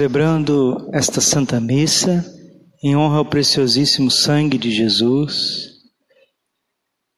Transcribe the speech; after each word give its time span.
celebrando 0.00 0.88
esta 0.94 1.20
Santa 1.20 1.60
Missa 1.60 2.24
em 2.82 2.96
honra 2.96 3.18
ao 3.18 3.28
preciosíssimo 3.28 4.10
sangue 4.10 4.56
de 4.56 4.70
Jesus. 4.70 5.74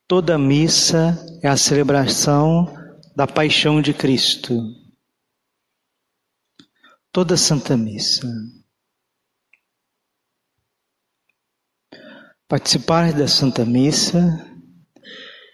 Toda 0.09 0.37
missa 0.37 1.17
é 1.45 1.49
a 1.49 1.57
celebração 1.57 2.67
da 3.15 3.25
paixão 3.25 3.81
de 3.81 3.95
Cristo. 3.95 4.59
Toda 7.13 7.37
Santa 7.37 7.77
Missa. 7.77 8.27
Participar 12.49 13.13
da 13.13 13.29
Santa 13.29 13.65
Missa 13.65 14.21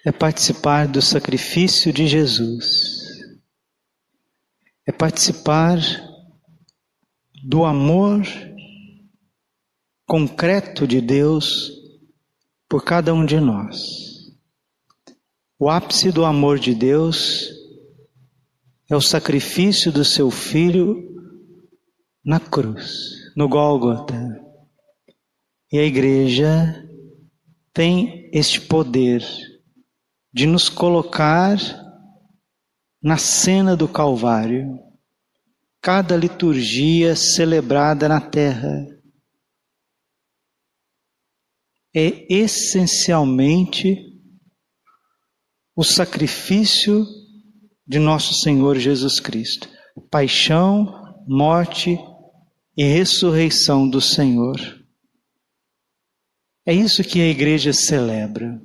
é 0.02 0.10
participar 0.10 0.88
do 0.88 1.02
sacrifício 1.02 1.92
de 1.92 2.08
Jesus, 2.08 3.02
é 4.86 4.92
participar 4.92 5.78
do 7.42 7.64
amor 7.64 8.22
concreto 10.06 10.86
de 10.86 11.00
Deus 11.00 11.70
por 12.68 12.84
cada 12.84 13.14
um 13.14 13.24
de 13.24 13.38
nós. 13.40 14.08
O 15.58 15.68
ápice 15.68 16.12
do 16.12 16.24
amor 16.24 16.58
de 16.58 16.74
Deus 16.74 17.50
é 18.88 18.96
o 18.96 19.00
sacrifício 19.00 19.92
do 19.92 20.04
seu 20.04 20.30
filho 20.30 21.04
na 22.24 22.40
cruz, 22.40 23.32
no 23.36 23.48
Gólgota. 23.48 24.16
E 25.70 25.78
a 25.78 25.82
igreja 25.82 26.88
tem 27.72 28.30
este 28.32 28.60
poder 28.60 29.22
de 30.32 30.46
nos 30.46 30.68
colocar 30.68 31.58
na 33.02 33.16
cena 33.16 33.76
do 33.76 33.88
Calvário, 33.88 34.78
cada 35.88 36.14
liturgia 36.14 37.16
celebrada 37.16 38.06
na 38.10 38.20
terra 38.20 38.86
é 41.96 42.26
essencialmente 42.30 43.96
o 45.74 45.82
sacrifício 45.82 47.06
de 47.86 47.98
nosso 47.98 48.34
Senhor 48.34 48.76
Jesus 48.76 49.18
Cristo, 49.18 49.66
paixão, 50.10 50.92
morte 51.26 51.98
e 52.76 52.84
ressurreição 52.84 53.88
do 53.88 53.98
Senhor. 53.98 54.58
É 56.66 56.74
isso 56.74 57.02
que 57.02 57.22
a 57.22 57.28
igreja 57.28 57.72
celebra. 57.72 58.60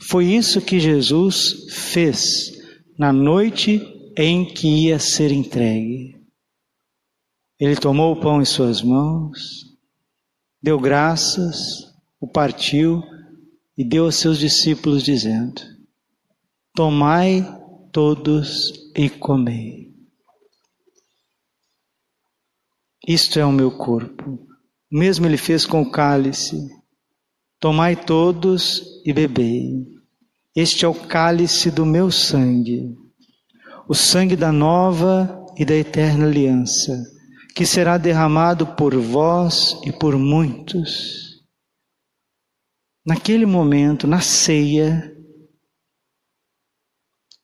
Foi 0.00 0.26
isso 0.26 0.60
que 0.60 0.78
Jesus 0.78 1.74
fez 1.92 2.52
na 2.96 3.12
noite 3.12 3.82
em 4.16 4.44
que 4.44 4.84
ia 4.84 5.00
ser 5.00 5.32
entregue. 5.32 6.15
Ele 7.58 7.76
tomou 7.76 8.12
o 8.12 8.20
pão 8.20 8.40
em 8.40 8.44
suas 8.44 8.82
mãos, 8.82 9.64
deu 10.62 10.78
graças, 10.78 11.94
o 12.20 12.28
partiu 12.28 13.02
e 13.76 13.84
deu 13.84 14.04
aos 14.04 14.16
seus 14.16 14.38
discípulos, 14.38 15.02
dizendo: 15.02 15.62
Tomai 16.74 17.42
todos 17.92 18.72
e 18.94 19.08
comei. 19.08 19.94
Isto 23.06 23.38
é 23.38 23.46
o 23.46 23.52
meu 23.52 23.70
corpo. 23.70 24.32
O 24.92 24.98
mesmo 24.98 25.26
ele 25.26 25.36
fez 25.36 25.64
com 25.64 25.82
o 25.82 25.90
cálice. 25.90 26.56
Tomai 27.60 27.96
todos 27.96 28.82
e 29.04 29.12
bebei. 29.12 29.96
Este 30.54 30.84
é 30.84 30.88
o 30.88 30.94
cálice 30.94 31.70
do 31.70 31.84
meu 31.84 32.10
sangue, 32.10 32.96
o 33.86 33.94
sangue 33.94 34.34
da 34.34 34.50
nova 34.50 35.44
e 35.54 35.66
da 35.66 35.74
eterna 35.74 36.24
aliança, 36.24 37.04
que 37.56 37.64
será 37.64 37.96
derramado 37.96 38.66
por 38.66 38.94
vós 39.00 39.80
e 39.82 39.90
por 39.90 40.18
muitos. 40.18 41.42
Naquele 43.02 43.46
momento, 43.46 44.06
na 44.06 44.20
ceia, 44.20 45.10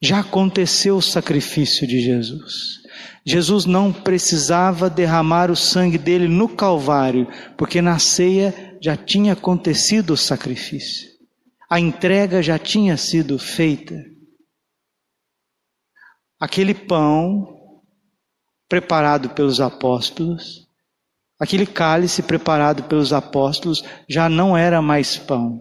já 0.02 0.20
aconteceu 0.20 0.96
o 0.96 1.02
sacrifício 1.02 1.86
de 1.86 1.98
Jesus. 2.02 2.82
Jesus 3.24 3.64
não 3.64 3.90
precisava 3.90 4.90
derramar 4.90 5.50
o 5.50 5.56
sangue 5.56 5.96
dele 5.96 6.28
no 6.28 6.46
Calvário, 6.46 7.26
porque 7.56 7.80
na 7.80 7.98
ceia 7.98 8.76
já 8.82 8.94
tinha 8.94 9.32
acontecido 9.32 10.12
o 10.12 10.16
sacrifício, 10.16 11.08
a 11.70 11.80
entrega 11.80 12.42
já 12.42 12.58
tinha 12.58 12.98
sido 12.98 13.38
feita. 13.38 13.94
Aquele 16.38 16.74
pão 16.74 17.61
preparado 18.72 19.28
pelos 19.28 19.60
apóstolos, 19.60 20.66
aquele 21.38 21.66
cálice 21.66 22.22
preparado 22.22 22.84
pelos 22.84 23.12
apóstolos 23.12 23.84
já 24.08 24.30
não 24.30 24.56
era 24.56 24.80
mais 24.80 25.18
pão, 25.18 25.60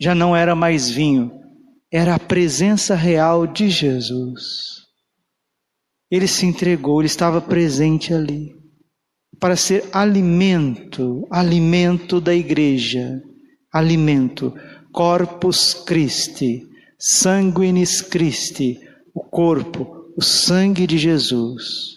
já 0.00 0.14
não 0.14 0.34
era 0.34 0.54
mais 0.54 0.88
vinho, 0.88 1.30
era 1.92 2.14
a 2.14 2.18
presença 2.18 2.94
real 2.94 3.46
de 3.46 3.68
Jesus. 3.68 4.86
Ele 6.10 6.26
se 6.26 6.46
entregou, 6.46 7.02
ele 7.02 7.08
estava 7.08 7.42
presente 7.42 8.14
ali 8.14 8.56
para 9.38 9.54
ser 9.54 9.84
alimento, 9.92 11.28
alimento 11.30 12.22
da 12.22 12.34
igreja, 12.34 13.22
alimento, 13.70 14.54
corpus 14.90 15.74
Christi, 15.74 16.66
sanguinis 16.98 18.00
Christi, 18.00 18.80
o 19.14 19.22
corpo, 19.22 20.10
o 20.16 20.22
sangue 20.22 20.86
de 20.86 20.96
Jesus. 20.96 21.93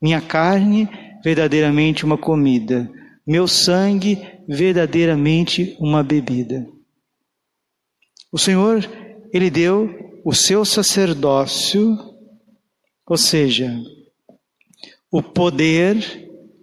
Minha 0.00 0.20
carne, 0.20 0.88
verdadeiramente 1.22 2.04
uma 2.04 2.16
comida, 2.16 2.90
meu 3.26 3.46
sangue, 3.46 4.18
verdadeiramente 4.48 5.76
uma 5.78 6.02
bebida. 6.02 6.66
O 8.32 8.38
Senhor, 8.38 8.88
Ele 9.32 9.50
deu 9.50 10.20
o 10.24 10.34
seu 10.34 10.64
sacerdócio, 10.64 11.98
ou 13.06 13.16
seja, 13.16 13.76
o 15.10 15.22
poder 15.22 15.96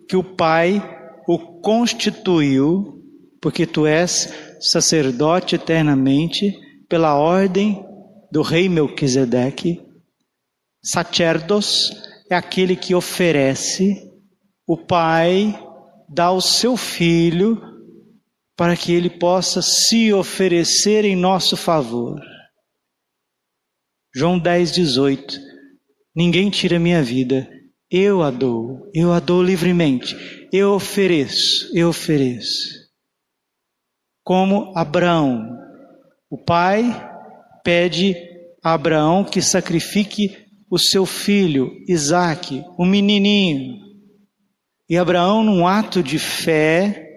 que 0.08 0.16
o 0.16 0.24
Pai 0.24 0.82
o 1.28 1.38
constituiu, 1.62 3.04
porque 3.42 3.66
tu 3.66 3.86
és 3.86 4.34
sacerdote 4.60 5.56
eternamente, 5.56 6.58
pela 6.88 7.16
ordem 7.16 7.86
do 8.32 8.42
rei 8.42 8.70
Melquisedeque. 8.70 9.86
Sacerdos 10.82 11.92
é 12.30 12.36
aquele 12.36 12.76
que 12.76 12.94
oferece, 12.94 13.96
o 14.68 14.78
Pai 14.78 15.54
dá 16.10 16.32
o 16.32 16.42
seu 16.42 16.76
filho 16.76 17.62
para 18.56 18.76
que 18.76 18.92
ele 18.92 19.10
possa 19.10 19.62
se 19.62 20.12
oferecer 20.12 21.06
em 21.06 21.16
nosso 21.16 21.56
favor. 21.56 22.20
João 24.14 24.40
10, 24.40 24.72
18. 24.72 25.40
Ninguém 26.16 26.50
tira 26.50 26.80
minha 26.80 27.04
vida, 27.04 27.48
eu 27.92 28.24
a 28.24 28.32
dou, 28.32 28.90
eu 28.94 29.14
a 29.14 29.20
dou 29.20 29.44
livremente, 29.44 30.16
eu 30.52 30.74
ofereço, 30.74 31.70
eu 31.78 31.90
ofereço. 31.90 32.88
Como 34.24 34.74
Abraão, 34.76 35.56
o 36.30 36.38
pai 36.38 36.84
pede 37.64 38.16
a 38.64 38.74
Abraão 38.74 39.24
que 39.24 39.42
sacrifique 39.42 40.47
o 40.70 40.78
seu 40.78 41.06
filho, 41.06 41.72
Isaque, 41.88 42.64
o 42.78 42.86
menininho. 42.86 43.80
E 44.90 44.98
Abraão, 44.98 45.44
num 45.44 45.68
ato 45.68 46.02
de 46.02 46.20
fé, 46.20 47.08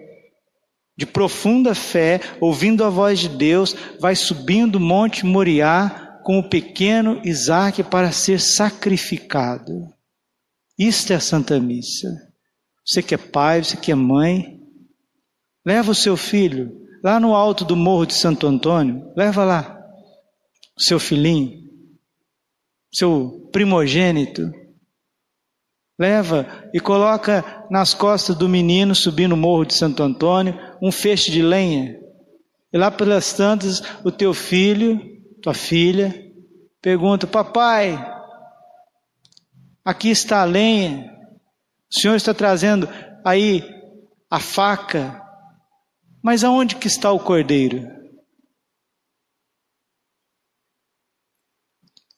de 0.97 1.05
profunda 1.05 1.73
fé, 1.73 2.19
ouvindo 2.39 2.83
a 2.83 2.89
voz 2.89 3.19
de 3.19 3.29
Deus, 3.29 3.75
vai 3.99 4.15
subindo 4.15 4.75
o 4.75 4.79
monte 4.79 5.25
Moriá 5.25 6.19
com 6.23 6.39
o 6.39 6.49
pequeno 6.49 7.21
Isaque 7.25 7.83
para 7.83 8.11
ser 8.11 8.39
sacrificado. 8.39 9.87
Isto 10.77 11.13
é 11.13 11.15
a 11.15 11.19
Santa 11.19 11.59
Missa. 11.59 12.09
Você 12.85 13.01
que 13.01 13.15
é 13.15 13.17
pai, 13.17 13.63
você 13.63 13.77
que 13.77 13.91
é 13.91 13.95
mãe, 13.95 14.59
leva 15.65 15.91
o 15.91 15.95
seu 15.95 16.17
filho 16.17 16.81
lá 17.03 17.19
no 17.19 17.35
alto 17.35 17.65
do 17.65 17.75
morro 17.75 18.05
de 18.05 18.13
Santo 18.13 18.47
Antônio, 18.47 19.11
leva 19.15 19.43
lá 19.43 19.79
o 20.77 20.81
seu 20.81 20.99
filhinho, 20.99 21.70
seu 22.93 23.49
primogênito, 23.51 24.51
leva 25.99 26.47
e 26.73 26.79
coloca 26.79 27.65
nas 27.69 27.93
costas 27.93 28.35
do 28.35 28.49
menino 28.49 28.95
subindo 28.95 29.33
o 29.33 29.37
morro 29.37 29.65
de 29.65 29.73
Santo 29.73 30.01
Antônio 30.01 30.59
um 30.81 30.91
feixe 30.91 31.31
de 31.31 31.41
lenha. 31.41 31.99
E 32.73 32.77
lá 32.77 32.89
pelas 32.89 33.33
tantas, 33.33 33.81
o 34.03 34.11
teu 34.11 34.33
filho, 34.33 34.99
tua 35.41 35.53
filha, 35.53 36.13
pergunta: 36.81 37.27
Papai, 37.27 37.97
Aqui 39.83 40.09
está 40.09 40.41
a 40.41 40.45
lenha. 40.45 41.11
O 41.91 41.99
Senhor 41.99 42.15
está 42.15 42.33
trazendo 42.33 42.87
aí 43.25 43.63
a 44.29 44.39
faca. 44.39 45.21
Mas 46.23 46.43
aonde 46.43 46.75
que 46.75 46.87
está 46.87 47.11
o 47.11 47.19
cordeiro? 47.19 47.87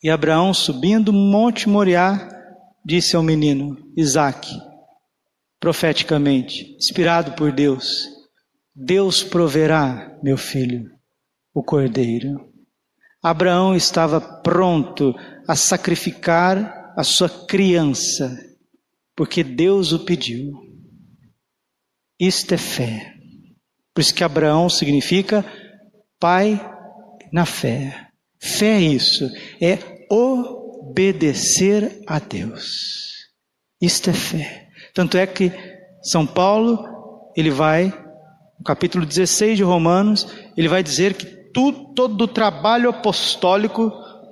E 0.04 0.10
Abraão, 0.10 0.54
subindo 0.54 1.14
monte 1.14 1.70
Moriá, 1.70 2.28
disse 2.86 3.16
ao 3.16 3.24
menino 3.24 3.78
Isaque: 3.96 4.54
profeticamente, 5.62 6.76
inspirado 6.76 7.32
por 7.32 7.54
Deus: 7.54 8.10
Deus 8.76 9.24
proverá, 9.24 10.20
meu 10.22 10.38
filho, 10.38 10.92
o 11.54 11.64
cordeiro. 11.64 12.52
Abraão 13.24 13.74
estava 13.74 14.20
pronto 14.20 15.16
a 15.48 15.56
sacrificar 15.56 16.92
a 16.98 17.04
sua 17.04 17.30
criança, 17.30 18.38
porque 19.16 19.42
Deus 19.42 19.94
o 19.94 20.04
pediu. 20.04 20.52
Isto 22.20 22.56
é 22.56 22.58
fé. 22.58 23.14
Por 23.94 24.02
isso 24.02 24.14
que 24.14 24.24
Abraão 24.24 24.70
significa 24.70 25.46
pai 26.20 26.60
na 27.32 27.46
fé. 27.46 28.10
Fé 28.38 28.76
é 28.76 28.82
isso, 28.82 29.32
é 29.62 29.93
obedecer 30.14 32.04
a 32.06 32.20
Deus. 32.20 33.30
Isto 33.82 34.12
é 34.12 34.14
fé. 34.14 34.70
Tanto 34.94 35.18
é 35.18 35.26
que 35.26 35.52
São 36.04 36.26
Paulo, 36.26 37.32
ele 37.36 37.50
vai, 37.50 37.86
no 38.58 38.64
capítulo 38.64 39.06
16 39.06 39.58
de 39.58 39.64
Romanos, 39.64 40.28
ele 40.56 40.68
vai 40.68 40.84
dizer 40.84 41.16
que 41.16 41.26
tudo, 41.26 41.94
todo 41.94 42.22
o 42.22 42.28
trabalho 42.28 42.90
apostólico, 42.90 43.92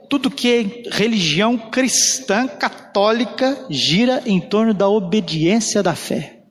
tudo 0.09 0.29
que 0.29 0.47
é 0.49 0.89
religião 0.91 1.57
cristã, 1.57 2.47
católica, 2.47 3.65
gira 3.69 4.21
em 4.25 4.39
torno 4.39 4.73
da 4.73 4.87
obediência 4.87 5.81
da 5.81 5.95
fé. 5.95 6.43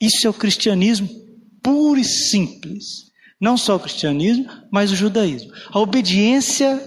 Isso 0.00 0.26
é 0.26 0.30
o 0.30 0.34
cristianismo 0.34 1.08
puro 1.62 2.00
e 2.00 2.04
simples. 2.04 3.10
Não 3.38 3.56
só 3.56 3.76
o 3.76 3.80
cristianismo, 3.80 4.46
mas 4.70 4.90
o 4.90 4.96
judaísmo. 4.96 5.52
A 5.70 5.78
obediência 5.78 6.80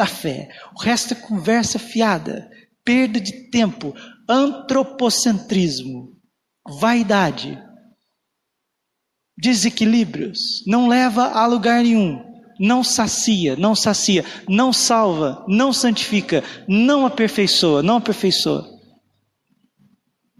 da 0.00 0.06
fé. 0.06 0.48
O 0.74 0.80
resto 0.80 1.12
é 1.12 1.14
conversa 1.14 1.78
fiada, 1.78 2.50
perda 2.82 3.20
de 3.20 3.50
tempo, 3.50 3.94
antropocentrismo, 4.26 6.16
vaidade, 6.80 7.62
desequilíbrios, 9.36 10.64
não 10.66 10.88
leva 10.88 11.26
a 11.32 11.44
lugar 11.44 11.82
nenhum, 11.82 12.18
não 12.58 12.82
sacia, 12.82 13.56
não 13.56 13.74
sacia, 13.74 14.24
não 14.48 14.72
salva, 14.72 15.44
não 15.46 15.70
santifica, 15.70 16.42
não 16.66 17.04
aperfeiçoa, 17.04 17.82
não 17.82 17.96
aperfeiçoa. 17.96 18.66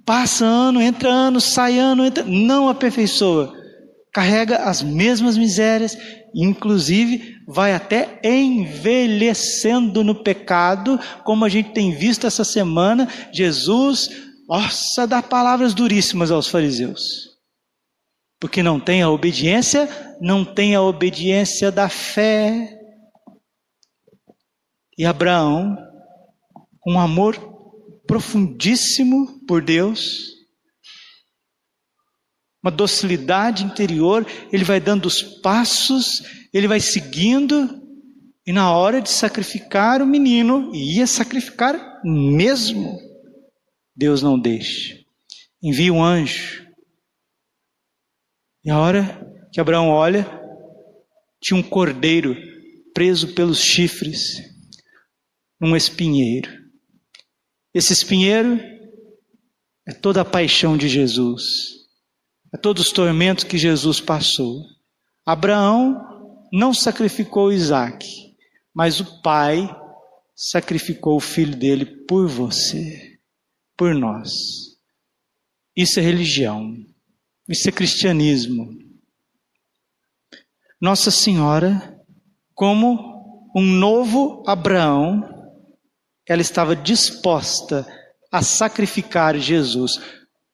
Passa 0.07 0.47
ano, 0.47 0.81
entra 0.81 1.11
ano, 1.11 1.39
sai 1.39 1.79
ano, 1.79 2.07
entra, 2.07 2.25
não 2.25 2.67
aperfeiçoa. 2.67 3.60
Carrega 4.13 4.65
as 4.65 4.83
mesmas 4.83 5.37
misérias, 5.37 5.97
inclusive 6.35 7.37
vai 7.47 7.73
até 7.75 8.21
envelhecendo 8.25 10.03
no 10.03 10.23
pecado, 10.23 10.99
como 11.25 11.45
a 11.45 11.49
gente 11.49 11.71
tem 11.71 11.93
visto 11.93 12.27
essa 12.27 12.45
semana, 12.45 13.09
Jesus, 13.33 14.11
nossa, 14.49 15.07
dá 15.07 15.23
palavras 15.23 15.75
duríssimas 15.75 16.33
aos 16.33 16.49
fariseus. 16.49 17.31
Porque 18.41 18.63
não 18.63 18.81
tem 18.81 19.01
a 19.01 19.11
obediência, 19.11 19.89
não 20.21 20.45
tem 20.45 20.75
a 20.75 20.83
obediência 20.83 21.71
da 21.71 21.89
fé. 21.89 22.77
E 24.99 25.05
Abraão, 25.05 25.77
com 26.81 26.95
um 26.95 27.01
amor 27.01 27.39
profundíssimo 28.09 29.45
por 29.47 29.63
Deus, 29.63 30.40
uma 32.63 32.71
docilidade 32.71 33.65
interior, 33.65 34.27
ele 34.53 34.65
vai 34.65 34.81
dando 34.81 35.07
os 35.07 35.23
passos, 35.23 36.23
ele 36.53 36.69
vai 36.69 36.81
seguindo, 36.81 37.81
e 38.47 38.53
na 38.53 38.73
hora 38.75 39.01
de 39.01 39.11
sacrificar 39.11 40.03
o 40.03 40.07
menino, 40.07 40.75
e 40.75 40.99
ia 40.99 41.07
sacrificar 41.07 42.01
mesmo, 42.05 42.99
Deus 43.97 44.23
não 44.23 44.39
deixa. 44.39 44.99
Envia 45.63 45.93
um 45.93 46.03
anjo 46.03 46.71
e 48.63 48.71
a 48.71 48.79
hora 48.79 49.49
que 49.51 49.61
Abraão 49.61 49.89
olha, 49.89 50.27
tinha 51.41 51.59
um 51.59 51.63
cordeiro 51.63 52.37
preso 52.93 53.35
pelos 53.35 53.59
chifres 53.59 54.37
num 55.59 55.75
espinheiro. 55.75 56.51
Esse 57.73 57.93
espinheiro 57.93 58.61
é 59.87 59.93
toda 59.93 60.21
a 60.21 60.27
paixão 60.27 60.77
de 60.77 60.89
Jesus, 60.89 61.80
é 62.53 62.57
todos 62.57 62.87
os 62.87 62.93
tormentos 62.93 63.45
que 63.45 63.57
Jesus 63.59 64.01
passou. 64.01 64.65
Abraão 65.25 66.47
não 66.53 66.75
sacrificou 66.75 67.53
Isaac, 67.53 68.35
mas 68.75 69.01
o 69.01 69.23
pai 69.23 69.69
sacrificou 70.35 71.17
o 71.17 71.21
filho 71.21 71.57
dele 71.57 71.85
por 71.85 72.27
você, 72.29 73.19
por 73.77 73.95
nós. 73.95 74.31
Isso 75.77 76.01
é 76.01 76.03
religião. 76.03 76.75
Isso 77.49 77.69
é 77.69 77.73
cristianismo. 77.73 78.79
Nossa 80.81 81.11
Senhora, 81.11 82.01
como 82.55 83.51
um 83.55 83.63
novo 83.63 84.43
Abraão, 84.47 85.29
ela 86.27 86.41
estava 86.41 86.77
disposta 86.77 87.87
a 88.31 88.43
sacrificar 88.43 89.37
Jesus. 89.37 90.01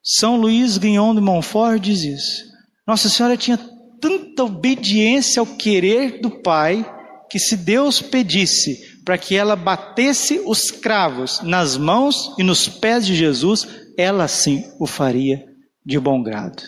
São 0.08 0.36
Luís 0.36 0.78
Guignon 0.78 1.16
de 1.16 1.20
Montfort 1.20 1.82
diz 1.82 2.04
isso. 2.04 2.44
Nossa 2.86 3.08
Senhora 3.08 3.36
tinha 3.36 3.58
tanta 4.00 4.44
obediência 4.44 5.40
ao 5.40 5.46
querer 5.46 6.20
do 6.20 6.30
Pai, 6.30 6.88
que 7.28 7.40
se 7.40 7.56
Deus 7.56 8.00
pedisse 8.00 9.00
para 9.04 9.18
que 9.18 9.34
ela 9.34 9.56
batesse 9.56 10.40
os 10.46 10.70
cravos 10.70 11.40
nas 11.42 11.76
mãos 11.76 12.32
e 12.38 12.44
nos 12.44 12.68
pés 12.68 13.04
de 13.04 13.16
Jesus, 13.16 13.66
ela 13.98 14.28
sim 14.28 14.64
o 14.78 14.86
faria 14.86 15.44
de 15.84 15.98
bom 15.98 16.22
grado. 16.22 16.62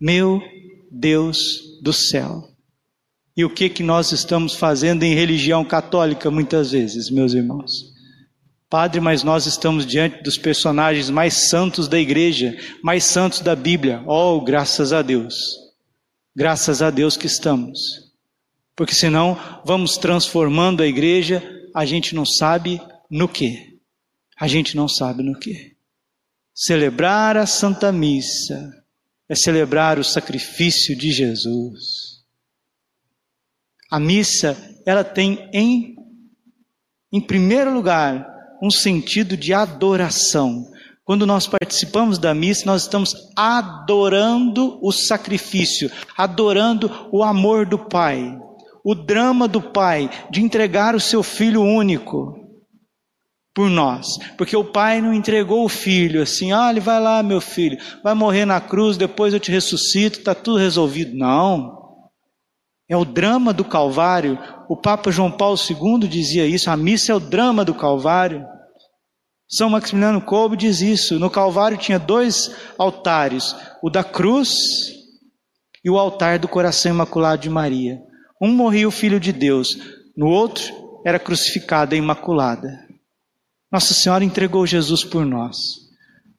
Meu 0.00 0.40
Deus 0.90 1.60
do 1.82 1.92
céu. 1.92 2.42
E 3.36 3.44
o 3.44 3.50
que 3.50 3.68
que 3.68 3.82
nós 3.82 4.12
estamos 4.12 4.54
fazendo 4.54 5.02
em 5.02 5.14
religião 5.14 5.62
católica 5.62 6.30
muitas 6.30 6.70
vezes, 6.70 7.10
meus 7.10 7.34
irmãos? 7.34 7.95
Padre, 8.68 9.00
mas 9.00 9.22
nós 9.22 9.46
estamos 9.46 9.86
diante 9.86 10.22
dos 10.22 10.36
personagens 10.36 11.08
mais 11.08 11.48
santos 11.48 11.86
da 11.86 11.98
igreja, 11.98 12.56
mais 12.82 13.04
santos 13.04 13.40
da 13.40 13.54
Bíblia. 13.54 14.02
Oh, 14.06 14.40
graças 14.40 14.92
a 14.92 15.02
Deus. 15.02 15.34
Graças 16.34 16.82
a 16.82 16.90
Deus 16.90 17.16
que 17.16 17.26
estamos. 17.26 17.78
Porque 18.74 18.92
senão 18.92 19.38
vamos 19.64 19.96
transformando 19.96 20.82
a 20.82 20.86
igreja, 20.86 21.42
a 21.74 21.84
gente 21.84 22.14
não 22.14 22.26
sabe 22.26 22.80
no 23.08 23.28
que. 23.28 23.78
A 24.38 24.48
gente 24.48 24.76
não 24.76 24.88
sabe 24.88 25.22
no 25.22 25.38
que. 25.38 25.76
Celebrar 26.52 27.36
a 27.36 27.46
Santa 27.46 27.92
Missa, 27.92 28.84
é 29.28 29.34
celebrar 29.34 29.98
o 29.98 30.04
sacrifício 30.04 30.96
de 30.96 31.12
Jesus. 31.12 32.24
A 33.90 34.00
missa, 34.00 34.56
ela 34.84 35.04
tem 35.04 35.48
em, 35.52 35.96
em 37.12 37.20
primeiro 37.20 37.72
lugar 37.72 38.35
um 38.62 38.70
sentido 38.70 39.36
de 39.36 39.52
adoração. 39.52 40.66
Quando 41.04 41.24
nós 41.26 41.46
participamos 41.46 42.18
da 42.18 42.34
missa, 42.34 42.66
nós 42.66 42.82
estamos 42.82 43.14
adorando 43.36 44.78
o 44.82 44.90
sacrifício, 44.90 45.90
adorando 46.16 47.08
o 47.12 47.22
amor 47.22 47.64
do 47.64 47.78
Pai, 47.78 48.36
o 48.84 48.94
drama 48.94 49.46
do 49.46 49.60
Pai 49.60 50.10
de 50.30 50.42
entregar 50.42 50.94
o 50.94 51.00
seu 51.00 51.22
Filho 51.22 51.62
único 51.62 52.46
por 53.54 53.70
nós, 53.70 54.18
porque 54.36 54.54
o 54.54 54.62
pai 54.62 55.00
não 55.00 55.14
entregou 55.14 55.64
o 55.64 55.68
filho 55.68 56.20
assim, 56.20 56.52
ah, 56.52 56.74
vai 56.78 57.00
lá, 57.00 57.22
meu 57.22 57.40
filho, 57.40 57.78
vai 58.04 58.12
morrer 58.12 58.44
na 58.44 58.60
cruz, 58.60 58.98
depois 58.98 59.32
eu 59.32 59.40
te 59.40 59.50
ressuscito, 59.50 60.18
está 60.18 60.34
tudo 60.34 60.58
resolvido. 60.58 61.16
Não. 61.16 61.75
É 62.88 62.96
o 62.96 63.04
drama 63.04 63.52
do 63.52 63.64
Calvário. 63.64 64.38
O 64.68 64.76
Papa 64.76 65.10
João 65.10 65.30
Paulo 65.30 65.56
II 65.58 66.08
dizia 66.08 66.46
isso, 66.46 66.70
a 66.70 66.76
missa 66.76 67.12
é 67.12 67.14
o 67.14 67.20
drama 67.20 67.64
do 67.64 67.74
Calvário. 67.74 68.46
São 69.48 69.70
Maximiliano 69.70 70.20
Kolbe 70.20 70.56
diz 70.56 70.80
isso. 70.80 71.18
No 71.18 71.30
Calvário 71.30 71.76
tinha 71.76 71.98
dois 71.98 72.50
altares, 72.78 73.54
o 73.82 73.88
da 73.88 74.02
cruz 74.02 74.56
e 75.84 75.90
o 75.90 75.98
altar 75.98 76.38
do 76.38 76.48
coração 76.48 76.92
imaculado 76.92 77.42
de 77.42 77.50
Maria. 77.50 77.98
Um 78.42 78.52
morria 78.52 78.88
o 78.88 78.90
Filho 78.90 79.20
de 79.20 79.32
Deus, 79.32 79.78
no 80.16 80.26
outro 80.26 81.00
era 81.06 81.20
crucificada 81.20 81.94
Imaculada. 81.94 82.84
Nossa 83.70 83.94
Senhora 83.94 84.24
entregou 84.24 84.66
Jesus 84.66 85.04
por 85.04 85.24
nós. 85.24 85.85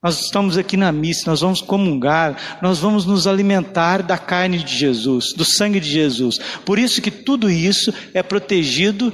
Nós 0.07 0.21
estamos 0.21 0.57
aqui 0.57 0.77
na 0.77 0.89
missa, 0.89 1.29
nós 1.29 1.41
vamos 1.41 1.59
comungar, 1.59 2.59
nós 2.61 2.79
vamos 2.79 3.05
nos 3.05 3.27
alimentar 3.27 4.01
da 4.01 4.17
carne 4.17 4.63
de 4.63 4.73
Jesus, 4.73 5.33
do 5.33 5.43
sangue 5.43 5.81
de 5.81 5.89
Jesus. 5.91 6.37
Por 6.65 6.79
isso 6.79 7.01
que 7.01 7.11
tudo 7.11 7.49
isso 7.49 7.93
é 8.13 8.23
protegido 8.23 9.13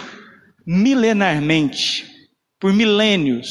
milenarmente, 0.63 2.05
por 2.59 2.71
milênios. 2.71 3.47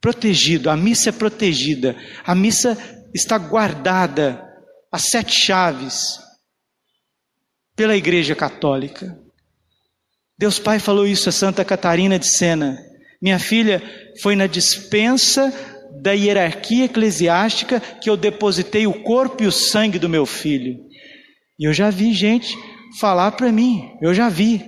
Protegido, 0.00 0.70
a 0.70 0.76
missa 0.76 1.10
é 1.10 1.12
protegida, 1.12 1.94
a 2.24 2.34
missa 2.34 2.76
está 3.14 3.38
guardada, 3.38 4.42
as 4.90 5.02
sete 5.02 5.32
chaves, 5.32 6.18
pela 7.76 7.96
Igreja 7.96 8.34
Católica. 8.34 9.16
Deus 10.36 10.58
Pai 10.58 10.80
falou 10.80 11.06
isso 11.06 11.28
a 11.28 11.32
Santa 11.32 11.64
Catarina 11.64 12.18
de 12.18 12.26
Sena. 12.26 12.76
Minha 13.22 13.38
filha 13.38 13.80
foi 14.20 14.34
na 14.34 14.48
dispensa 14.48 15.75
da 16.02 16.12
hierarquia 16.12 16.84
eclesiástica 16.84 17.80
que 17.80 18.08
eu 18.08 18.16
depositei 18.16 18.86
o 18.86 19.02
corpo 19.02 19.42
e 19.42 19.46
o 19.46 19.52
sangue 19.52 19.98
do 19.98 20.08
meu 20.08 20.26
filho. 20.26 20.84
E 21.58 21.64
eu 21.64 21.72
já 21.72 21.90
vi 21.90 22.12
gente 22.12 22.56
falar 23.00 23.32
para 23.32 23.52
mim, 23.52 23.90
eu 24.00 24.14
já 24.14 24.28
vi. 24.28 24.62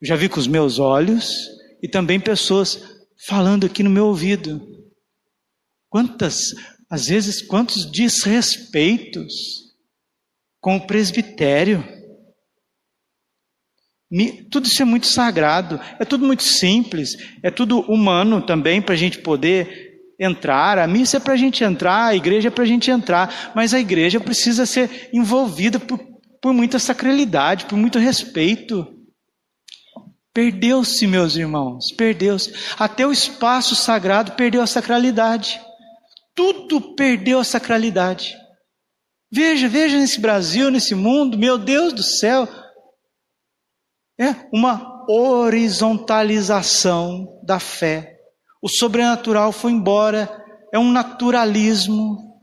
Eu 0.00 0.06
já 0.06 0.16
vi 0.16 0.28
com 0.28 0.38
os 0.38 0.46
meus 0.46 0.78
olhos 0.78 1.48
e 1.82 1.88
também 1.88 2.20
pessoas 2.20 2.80
falando 3.26 3.66
aqui 3.66 3.82
no 3.82 3.90
meu 3.90 4.06
ouvido. 4.06 4.60
Quantas, 5.88 6.54
às 6.88 7.06
vezes, 7.06 7.42
quantos 7.42 7.90
desrespeitos 7.90 9.68
com 10.60 10.76
o 10.76 10.86
presbitério. 10.86 11.82
Tudo 14.50 14.66
isso 14.66 14.82
é 14.82 14.84
muito 14.84 15.06
sagrado, 15.06 15.78
é 15.98 16.04
tudo 16.04 16.26
muito 16.26 16.42
simples, 16.42 17.16
é 17.42 17.50
tudo 17.50 17.80
humano 17.80 18.40
também 18.40 18.80
para 18.80 18.94
a 18.94 18.98
gente 18.98 19.18
poder 19.18 19.87
entrar. 20.18 20.78
A 20.78 20.86
missa 20.86 21.18
é 21.18 21.20
para 21.20 21.34
a 21.34 21.36
gente 21.36 21.62
entrar, 21.62 22.06
a 22.06 22.16
igreja 22.16 22.48
é 22.48 22.50
para 22.50 22.64
a 22.64 22.66
gente 22.66 22.90
entrar, 22.90 23.52
mas 23.54 23.72
a 23.72 23.78
igreja 23.78 24.18
precisa 24.18 24.66
ser 24.66 25.10
envolvida 25.12 25.78
por, 25.78 26.00
por 26.42 26.52
muita 26.52 26.78
sacralidade, 26.78 27.66
por 27.66 27.76
muito 27.76 27.98
respeito. 27.98 28.86
Perdeu-se, 30.34 31.06
meus 31.06 31.36
irmãos, 31.36 31.92
perdeu-se. 31.92 32.52
Até 32.78 33.06
o 33.06 33.12
espaço 33.12 33.74
sagrado 33.74 34.32
perdeu 34.32 34.62
a 34.62 34.66
sacralidade. 34.66 35.60
Tudo 36.34 36.94
perdeu 36.94 37.40
a 37.40 37.44
sacralidade. 37.44 38.34
Veja, 39.30 39.68
veja 39.68 39.98
nesse 39.98 40.18
Brasil, 40.20 40.70
nesse 40.70 40.94
mundo, 40.94 41.36
meu 41.36 41.58
Deus 41.58 41.92
do 41.92 42.02
céu. 42.02 42.48
É 44.18 44.34
uma 44.52 45.04
horizontalização 45.08 47.38
da 47.44 47.60
fé. 47.60 48.17
O 48.60 48.68
sobrenatural 48.68 49.52
foi 49.52 49.72
embora, 49.72 50.28
é 50.72 50.78
um 50.78 50.90
naturalismo. 50.90 52.42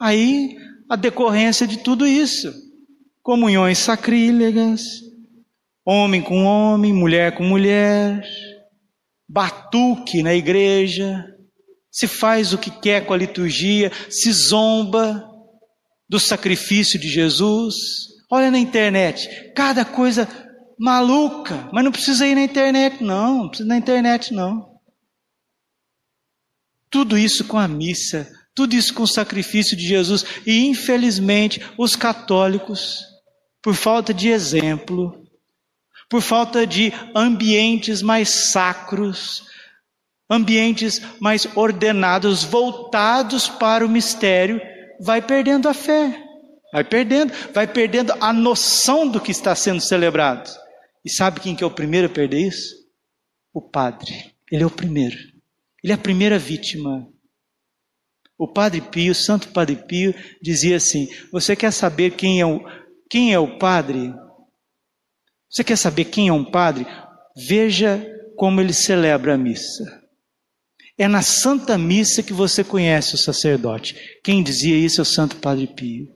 Aí 0.00 0.56
a 0.88 0.96
decorrência 0.96 1.66
de 1.66 1.78
tudo 1.78 2.06
isso: 2.06 2.52
comunhões 3.22 3.78
sacrílegas, 3.78 4.82
homem 5.84 6.20
com 6.20 6.44
homem, 6.44 6.92
mulher 6.92 7.34
com 7.34 7.44
mulher, 7.44 8.22
batuque 9.28 10.22
na 10.22 10.34
igreja, 10.34 11.24
se 11.90 12.06
faz 12.08 12.52
o 12.52 12.58
que 12.58 12.70
quer 12.70 13.06
com 13.06 13.14
a 13.14 13.16
liturgia, 13.16 13.92
se 14.10 14.32
zomba 14.32 15.24
do 16.08 16.18
sacrifício 16.18 16.98
de 16.98 17.08
Jesus. 17.08 17.74
Olha 18.30 18.50
na 18.50 18.58
internet, 18.58 19.52
cada 19.54 19.84
coisa 19.84 20.28
maluca, 20.78 21.68
mas 21.72 21.84
não 21.84 21.92
precisa 21.92 22.26
ir 22.26 22.34
na 22.34 22.42
internet, 22.42 23.02
não, 23.02 23.38
não 23.38 23.48
precisa 23.48 23.68
ir 23.68 23.70
na 23.70 23.76
internet, 23.76 24.34
não. 24.34 24.73
Tudo 26.94 27.18
isso 27.18 27.44
com 27.44 27.58
a 27.58 27.66
missa, 27.66 28.30
tudo 28.54 28.76
isso 28.76 28.94
com 28.94 29.02
o 29.02 29.08
sacrifício 29.08 29.76
de 29.76 29.84
Jesus, 29.84 30.24
e 30.46 30.64
infelizmente 30.64 31.60
os 31.76 31.96
católicos, 31.96 33.02
por 33.60 33.74
falta 33.74 34.14
de 34.14 34.28
exemplo, 34.28 35.26
por 36.08 36.22
falta 36.22 36.64
de 36.64 36.92
ambientes 37.12 38.00
mais 38.00 38.28
sacros, 38.28 39.42
ambientes 40.30 41.02
mais 41.18 41.48
ordenados, 41.56 42.44
voltados 42.44 43.48
para 43.48 43.84
o 43.84 43.88
mistério, 43.88 44.60
vai 45.00 45.20
perdendo 45.20 45.68
a 45.68 45.74
fé, 45.74 46.16
vai 46.72 46.84
perdendo, 46.84 47.32
vai 47.52 47.66
perdendo 47.66 48.14
a 48.20 48.32
noção 48.32 49.08
do 49.08 49.20
que 49.20 49.32
está 49.32 49.52
sendo 49.56 49.80
celebrado. 49.80 50.48
E 51.04 51.10
sabe 51.10 51.40
quem 51.40 51.56
que 51.56 51.64
é 51.64 51.66
o 51.66 51.72
primeiro 51.72 52.06
a 52.06 52.10
perder 52.10 52.46
isso? 52.46 52.72
O 53.52 53.60
padre. 53.60 54.32
Ele 54.48 54.62
é 54.62 54.66
o 54.66 54.70
primeiro. 54.70 55.33
Ele 55.84 55.92
é 55.92 55.96
a 55.96 55.98
primeira 55.98 56.38
vítima. 56.38 57.06
O 58.38 58.48
Padre 58.48 58.80
Pio, 58.80 59.12
o 59.12 59.14
Santo 59.14 59.48
Padre 59.48 59.76
Pio, 59.76 60.14
dizia 60.42 60.76
assim: 60.76 61.06
Você 61.30 61.54
quer 61.54 61.70
saber 61.70 62.12
quem 62.12 62.40
é 62.40 62.46
o, 62.46 62.64
quem 63.10 63.34
é 63.34 63.38
o 63.38 63.58
padre? 63.58 64.14
Você 65.48 65.62
quer 65.62 65.76
saber 65.76 66.06
quem 66.06 66.28
é 66.28 66.32
um 66.32 66.50
padre? 66.50 66.86
Veja 67.36 68.04
como 68.36 68.62
ele 68.62 68.72
celebra 68.72 69.34
a 69.34 69.38
missa. 69.38 69.84
É 70.96 71.06
na 71.06 71.22
Santa 71.22 71.76
Missa 71.76 72.22
que 72.22 72.32
você 72.32 72.64
conhece 72.64 73.14
o 73.14 73.18
sacerdote. 73.18 73.94
Quem 74.22 74.42
dizia 74.42 74.76
isso 74.76 75.00
é 75.00 75.02
o 75.02 75.04
Santo 75.04 75.36
Padre 75.36 75.66
Pio. 75.66 76.08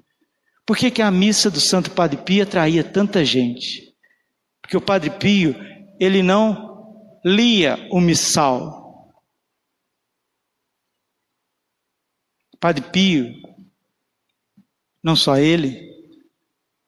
Por 0.64 0.76
que, 0.76 0.90
que 0.90 1.02
a 1.02 1.10
missa 1.10 1.50
do 1.50 1.60
Santo 1.60 1.90
Padre 1.90 2.18
Pio 2.18 2.42
atraía 2.42 2.84
tanta 2.84 3.24
gente? 3.24 3.92
Porque 4.62 4.76
o 4.76 4.80
Padre 4.80 5.10
Pio, 5.10 5.54
ele 6.00 6.22
não 6.22 6.86
lia 7.24 7.88
o 7.90 8.00
missal. 8.00 8.77
Padre 12.60 12.84
Pio, 12.90 13.32
não 15.02 15.14
só 15.14 15.36
ele, 15.36 15.80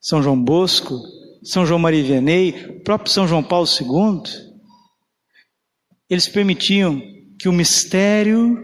São 0.01 0.23
João 0.23 0.43
Bosco, 0.43 1.01
São 1.43 1.65
João 1.65 1.79
Maria 1.79 2.03
Vianney, 2.03 2.67
o 2.69 2.81
próprio 2.83 3.13
São 3.13 3.27
João 3.27 3.43
Paulo 3.43 3.67
II, 3.67 4.23
eles 6.09 6.29
permitiam 6.29 7.01
que 7.39 7.49
o 7.49 7.53
mistério 7.53 8.59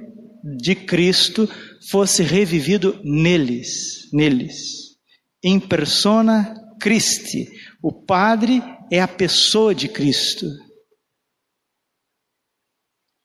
de 0.58 0.74
Cristo 0.74 1.48
fosse 1.90 2.22
revivido 2.22 3.00
neles, 3.04 4.10
neles. 4.12 4.96
Em 5.42 5.60
persona 5.60 6.54
Christi. 6.80 7.48
O 7.82 7.92
Padre 7.92 8.62
é 8.90 9.00
a 9.00 9.08
pessoa 9.08 9.74
de 9.74 9.88
Cristo. 9.88 10.46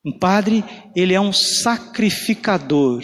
Um 0.03 0.17
padre, 0.17 0.63
ele 0.95 1.13
é 1.13 1.21
um 1.21 1.31
sacrificador. 1.31 3.03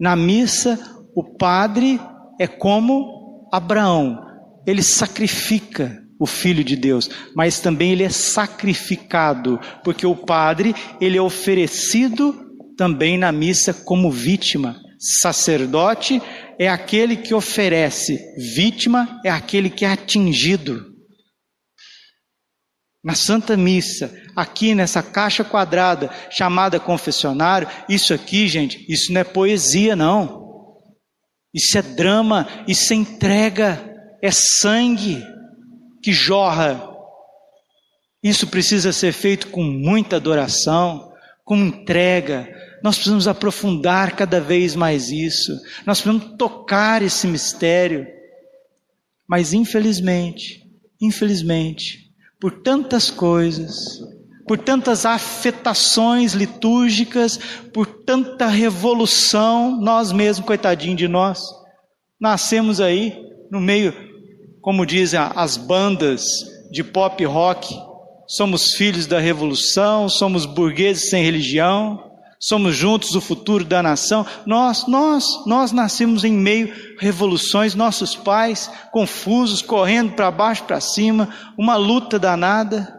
Na 0.00 0.14
missa, 0.14 0.78
o 1.14 1.24
padre 1.24 2.00
é 2.38 2.46
como 2.46 3.48
Abraão, 3.52 4.24
ele 4.66 4.82
sacrifica 4.82 6.02
o 6.20 6.26
Filho 6.26 6.62
de 6.62 6.76
Deus, 6.76 7.08
mas 7.34 7.60
também 7.60 7.92
ele 7.92 8.02
é 8.02 8.08
sacrificado, 8.08 9.58
porque 9.82 10.06
o 10.06 10.14
padre, 10.14 10.74
ele 11.00 11.16
é 11.16 11.22
oferecido 11.22 12.34
também 12.76 13.16
na 13.16 13.32
missa 13.32 13.72
como 13.72 14.10
vítima. 14.10 14.76
Sacerdote 14.98 16.20
é 16.58 16.68
aquele 16.68 17.16
que 17.16 17.32
oferece, 17.32 18.18
vítima 18.54 19.20
é 19.24 19.30
aquele 19.30 19.70
que 19.70 19.84
é 19.84 19.92
atingido. 19.92 20.87
Na 23.08 23.14
Santa 23.14 23.56
Missa, 23.56 24.14
aqui 24.36 24.74
nessa 24.74 25.02
caixa 25.02 25.42
quadrada 25.42 26.10
chamada 26.30 26.78
confessionário, 26.78 27.66
isso 27.88 28.12
aqui, 28.12 28.46
gente, 28.46 28.84
isso 28.86 29.14
não 29.14 29.22
é 29.22 29.24
poesia, 29.24 29.96
não. 29.96 30.76
Isso 31.54 31.78
é 31.78 31.80
drama, 31.80 32.46
isso 32.68 32.92
é 32.92 32.96
entrega, 32.96 33.82
é 34.20 34.30
sangue 34.30 35.24
que 36.02 36.12
jorra. 36.12 36.86
Isso 38.22 38.46
precisa 38.46 38.92
ser 38.92 39.14
feito 39.14 39.46
com 39.46 39.62
muita 39.62 40.16
adoração, 40.16 41.10
com 41.46 41.56
entrega. 41.56 42.46
Nós 42.84 42.96
precisamos 42.96 43.26
aprofundar 43.26 44.16
cada 44.16 44.38
vez 44.38 44.76
mais 44.76 45.10
isso. 45.10 45.58
Nós 45.86 45.98
precisamos 46.02 46.36
tocar 46.36 47.00
esse 47.00 47.26
mistério. 47.26 48.06
Mas 49.26 49.54
infelizmente, 49.54 50.62
infelizmente, 51.00 52.07
por 52.40 52.62
tantas 52.62 53.10
coisas, 53.10 54.00
por 54.46 54.58
tantas 54.58 55.04
afetações 55.04 56.32
litúrgicas, 56.32 57.38
por 57.72 57.86
tanta 57.86 58.46
revolução, 58.46 59.80
nós 59.80 60.12
mesmos, 60.12 60.46
coitadinho 60.46 60.96
de 60.96 61.08
nós, 61.08 61.42
nascemos 62.20 62.80
aí 62.80 63.16
no 63.50 63.60
meio 63.60 64.08
como 64.60 64.84
dizem 64.84 65.18
as 65.34 65.56
bandas 65.56 66.22
de 66.70 66.84
pop 66.84 67.24
rock, 67.24 67.74
somos 68.26 68.74
filhos 68.74 69.06
da 69.06 69.18
revolução, 69.18 70.08
somos 70.08 70.44
burgueses 70.44 71.08
sem 71.08 71.24
religião, 71.24 72.07
somos 72.40 72.76
juntos 72.76 73.14
o 73.14 73.20
futuro 73.20 73.64
da 73.64 73.82
nação. 73.82 74.24
Nós, 74.46 74.86
nós, 74.86 75.24
nós 75.46 75.72
nascemos 75.72 76.24
em 76.24 76.32
meio 76.32 76.72
a 76.98 77.02
revoluções, 77.02 77.74
nossos 77.74 78.14
pais 78.14 78.70
confusos, 78.92 79.62
correndo 79.62 80.12
para 80.12 80.30
baixo, 80.30 80.64
para 80.64 80.80
cima, 80.80 81.28
uma 81.58 81.76
luta 81.76 82.18
danada. 82.18 82.94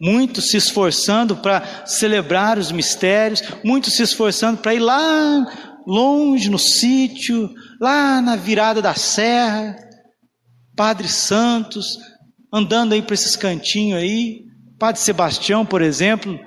Muitos 0.00 0.50
se 0.50 0.56
esforçando 0.56 1.36
para 1.36 1.86
celebrar 1.86 2.58
os 2.58 2.70
mistérios, 2.70 3.42
muitos 3.64 3.94
se 3.96 4.02
esforçando 4.02 4.58
para 4.58 4.74
ir 4.74 4.80
lá 4.80 5.46
longe 5.86 6.50
no 6.50 6.58
sítio, 6.58 7.50
lá 7.80 8.20
na 8.20 8.36
virada 8.36 8.80
da 8.82 8.94
serra, 8.94 9.76
Padre 10.76 11.08
Santos, 11.08 11.98
andando 12.52 12.92
aí 12.92 13.02
para 13.02 13.14
esses 13.14 13.36
cantinhos 13.36 14.00
aí, 14.00 14.44
Padre 14.78 15.00
Sebastião, 15.00 15.64
por 15.64 15.80
exemplo, 15.80 16.38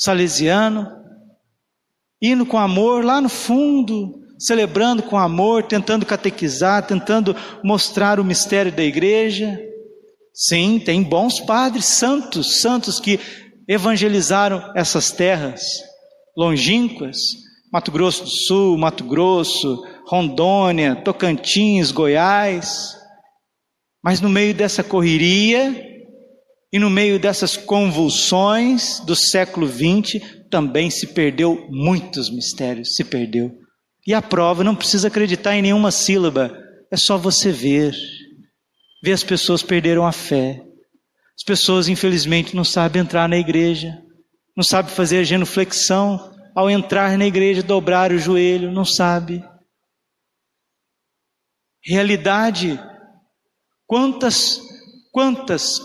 salesiano, 0.00 0.88
indo 2.22 2.46
com 2.46 2.56
amor 2.56 3.04
lá 3.04 3.20
no 3.20 3.28
fundo, 3.28 4.18
celebrando 4.38 5.02
com 5.02 5.18
amor, 5.18 5.64
tentando 5.64 6.06
catequizar, 6.06 6.86
tentando 6.86 7.36
mostrar 7.62 8.18
o 8.18 8.24
mistério 8.24 8.72
da 8.72 8.82
igreja. 8.82 9.60
Sim, 10.32 10.80
tem 10.82 11.02
bons 11.02 11.38
padres 11.38 11.84
santos, 11.84 12.62
santos 12.62 12.98
que 12.98 13.20
evangelizaram 13.68 14.72
essas 14.74 15.10
terras 15.10 15.62
longínquas, 16.34 17.18
Mato 17.70 17.92
Grosso 17.92 18.24
do 18.24 18.30
Sul, 18.30 18.78
Mato 18.78 19.04
Grosso, 19.04 19.84
Rondônia, 20.08 20.96
Tocantins, 20.96 21.92
Goiás. 21.92 22.96
Mas 24.02 24.20
no 24.22 24.30
meio 24.30 24.54
dessa 24.54 24.82
correria 24.82 25.89
e 26.72 26.78
no 26.78 26.88
meio 26.88 27.18
dessas 27.18 27.56
convulsões 27.56 29.00
do 29.00 29.16
século 29.16 29.66
XX, 29.66 30.22
também 30.48 30.88
se 30.90 31.08
perdeu 31.08 31.66
muitos 31.68 32.30
mistérios, 32.30 32.94
se 32.94 33.04
perdeu. 33.04 33.58
E 34.06 34.14
a 34.14 34.22
prova 34.22 34.62
não 34.62 34.76
precisa 34.76 35.08
acreditar 35.08 35.56
em 35.56 35.62
nenhuma 35.62 35.90
sílaba, 35.90 36.56
é 36.90 36.96
só 36.96 37.18
você 37.18 37.50
ver. 37.50 37.94
Ver 39.02 39.12
as 39.12 39.24
pessoas 39.24 39.62
perderam 39.62 40.06
a 40.06 40.12
fé. 40.12 40.62
As 41.36 41.44
pessoas, 41.44 41.88
infelizmente, 41.88 42.54
não 42.54 42.64
sabem 42.64 43.02
entrar 43.02 43.28
na 43.28 43.36
igreja, 43.36 44.00
não 44.56 44.62
sabem 44.62 44.94
fazer 44.94 45.18
a 45.18 45.24
genuflexão, 45.24 46.30
ao 46.54 46.70
entrar 46.70 47.16
na 47.16 47.26
igreja, 47.26 47.62
dobrar 47.62 48.12
o 48.12 48.18
joelho, 48.18 48.70
não 48.70 48.84
sabe. 48.84 49.42
Realidade, 51.82 52.78
quantas, 53.86 54.60
quantas 55.12 55.80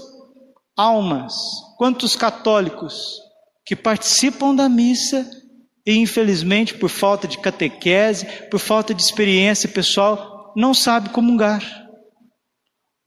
almas, 0.75 1.33
quantos 1.77 2.15
católicos 2.15 3.19
que 3.65 3.75
participam 3.75 4.53
da 4.53 4.69
missa 4.69 5.29
e, 5.85 5.95
infelizmente, 5.97 6.73
por 6.73 6.89
falta 6.89 7.27
de 7.27 7.37
catequese, 7.37 8.25
por 8.49 8.59
falta 8.59 8.93
de 8.93 9.01
experiência 9.01 9.69
pessoal, 9.69 10.53
não 10.55 10.73
sabe 10.73 11.09
comungar. 11.09 11.63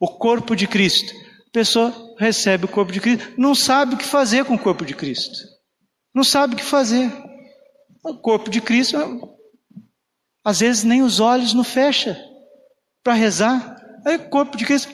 O 0.00 0.08
corpo 0.08 0.54
de 0.54 0.66
Cristo. 0.66 1.12
A 1.48 1.50
pessoa 1.50 2.14
recebe 2.18 2.66
o 2.66 2.68
corpo 2.68 2.92
de 2.92 3.00
Cristo, 3.00 3.32
não 3.36 3.54
sabe 3.54 3.94
o 3.94 3.98
que 3.98 4.04
fazer 4.04 4.44
com 4.44 4.54
o 4.54 4.58
corpo 4.58 4.84
de 4.84 4.94
Cristo. 4.94 5.38
Não 6.14 6.22
sabe 6.22 6.54
o 6.54 6.56
que 6.56 6.64
fazer. 6.64 7.10
O 8.04 8.14
corpo 8.14 8.50
de 8.50 8.60
Cristo, 8.60 8.96
às 10.44 10.60
vezes 10.60 10.84
nem 10.84 11.02
os 11.02 11.20
olhos 11.20 11.52
não 11.52 11.64
fecha 11.64 12.20
para 13.02 13.14
rezar. 13.14 13.76
É 14.06 14.16
o 14.16 14.28
corpo 14.28 14.56
de 14.56 14.64
Cristo. 14.64 14.92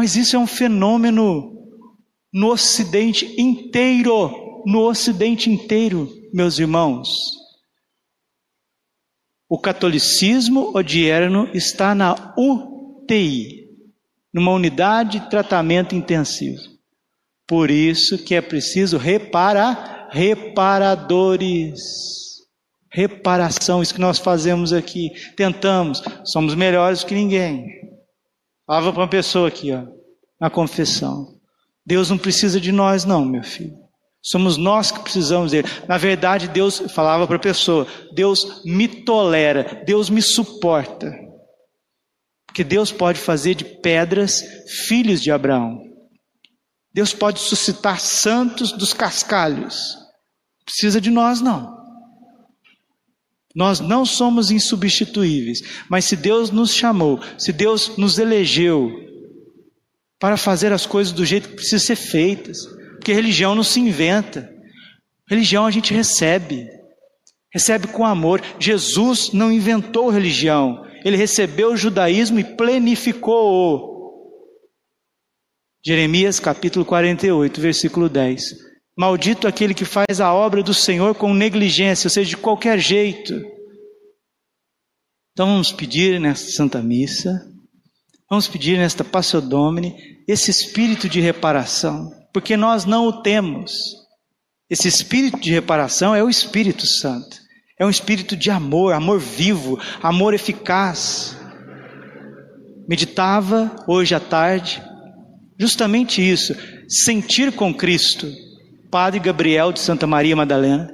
Mas 0.00 0.16
isso 0.16 0.34
é 0.34 0.38
um 0.38 0.46
fenômeno 0.46 1.52
no 2.32 2.52
Ocidente 2.52 3.38
inteiro, 3.38 4.62
no 4.64 4.88
Ocidente 4.88 5.50
inteiro, 5.50 6.10
meus 6.32 6.58
irmãos. 6.58 7.06
O 9.46 9.58
catolicismo 9.58 10.74
odierno 10.74 11.50
está 11.52 11.94
na 11.94 12.32
UTI, 12.34 13.68
numa 14.32 14.52
unidade 14.52 15.20
de 15.20 15.28
tratamento 15.28 15.94
intensivo. 15.94 16.62
Por 17.46 17.70
isso 17.70 18.24
que 18.24 18.34
é 18.34 18.40
preciso 18.40 18.96
reparar, 18.96 20.08
reparadores. 20.10 21.78
Reparação, 22.90 23.82
isso 23.82 23.92
que 23.92 24.00
nós 24.00 24.18
fazemos 24.18 24.72
aqui. 24.72 25.10
Tentamos, 25.36 26.02
somos 26.24 26.54
melhores 26.54 27.04
que 27.04 27.14
ninguém. 27.14 27.89
Falava 28.70 28.92
para 28.92 29.02
uma 29.02 29.08
pessoa 29.08 29.48
aqui, 29.48 29.72
ó, 29.72 29.82
na 30.40 30.48
confissão. 30.48 31.40
Deus 31.84 32.08
não 32.08 32.16
precisa 32.16 32.60
de 32.60 32.70
nós, 32.70 33.04
não, 33.04 33.24
meu 33.24 33.42
filho. 33.42 33.74
Somos 34.22 34.56
nós 34.56 34.92
que 34.92 35.00
precisamos 35.00 35.50
dele. 35.50 35.66
Na 35.88 35.98
verdade, 35.98 36.46
Deus 36.46 36.78
falava 36.94 37.26
para 37.26 37.34
a 37.34 37.40
pessoa: 37.40 37.84
Deus 38.14 38.62
me 38.64 38.86
tolera, 38.86 39.82
Deus 39.84 40.08
me 40.08 40.22
suporta. 40.22 41.12
Porque 42.46 42.62
Deus 42.62 42.92
pode 42.92 43.18
fazer 43.18 43.56
de 43.56 43.64
pedras 43.64 44.40
filhos 44.86 45.20
de 45.20 45.32
Abraão. 45.32 45.82
Deus 46.94 47.12
pode 47.12 47.40
suscitar 47.40 47.98
santos 47.98 48.70
dos 48.70 48.92
cascalhos. 48.92 49.96
Precisa 50.64 51.00
de 51.00 51.10
nós, 51.10 51.40
não. 51.40 51.79
Nós 53.54 53.80
não 53.80 54.06
somos 54.06 54.50
insubstituíveis, 54.50 55.60
mas 55.88 56.04
se 56.04 56.16
Deus 56.16 56.50
nos 56.50 56.72
chamou, 56.72 57.20
se 57.36 57.52
Deus 57.52 57.96
nos 57.96 58.18
elegeu, 58.18 58.90
para 60.20 60.36
fazer 60.36 60.70
as 60.70 60.84
coisas 60.84 61.12
do 61.12 61.24
jeito 61.24 61.48
que 61.48 61.56
precisam 61.56 61.80
ser 61.80 61.96
feitas. 61.96 62.58
Porque 62.96 63.14
religião 63.14 63.54
não 63.54 63.62
se 63.62 63.80
inventa. 63.80 64.48
Religião 65.26 65.64
a 65.64 65.70
gente 65.70 65.94
recebe. 65.94 66.68
Recebe 67.50 67.88
com 67.88 68.04
amor. 68.04 68.42
Jesus 68.58 69.32
não 69.32 69.50
inventou 69.50 70.10
religião. 70.10 70.84
Ele 71.02 71.16
recebeu 71.16 71.72
o 71.72 71.76
judaísmo 71.76 72.38
e 72.38 72.44
plenificou-o. 72.44 73.88
Jeremias 75.84 76.38
capítulo 76.38 76.84
48, 76.84 77.58
versículo 77.58 78.06
10. 78.06 78.69
Maldito 79.00 79.48
aquele 79.48 79.72
que 79.72 79.84
faz 79.84 80.20
a 80.20 80.32
obra 80.32 80.62
do 80.62 80.74
Senhor 80.74 81.14
com 81.14 81.32
negligência, 81.32 82.06
ou 82.06 82.10
seja, 82.10 82.28
de 82.28 82.36
qualquer 82.36 82.78
jeito. 82.78 83.34
Então 85.32 85.46
vamos 85.46 85.72
pedir 85.72 86.20
nesta 86.20 86.50
Santa 86.50 86.82
Missa 86.82 87.50
Vamos 88.30 88.46
pedir 88.46 88.78
nesta 88.78 89.02
Passio 89.02 89.40
Domini 89.40 89.96
esse 90.28 90.52
espírito 90.52 91.08
de 91.08 91.20
reparação, 91.20 92.12
porque 92.32 92.56
nós 92.56 92.84
não 92.84 93.08
o 93.08 93.22
temos. 93.22 93.72
Esse 94.70 94.86
espírito 94.86 95.40
de 95.40 95.50
reparação 95.50 96.14
é 96.14 96.22
o 96.22 96.30
Espírito 96.30 96.86
Santo. 96.86 97.40
É 97.76 97.84
um 97.84 97.90
espírito 97.90 98.36
de 98.36 98.48
amor, 98.48 98.92
amor 98.92 99.18
vivo, 99.18 99.80
amor 100.00 100.32
eficaz. 100.32 101.36
Meditava 102.88 103.74
hoje 103.88 104.14
à 104.14 104.20
tarde 104.20 104.80
justamente 105.58 106.22
isso, 106.22 106.54
sentir 106.88 107.50
com 107.50 107.74
Cristo. 107.74 108.28
Padre 108.90 109.20
Gabriel 109.20 109.72
de 109.72 109.80
Santa 109.80 110.06
Maria 110.06 110.34
Madalena. 110.34 110.92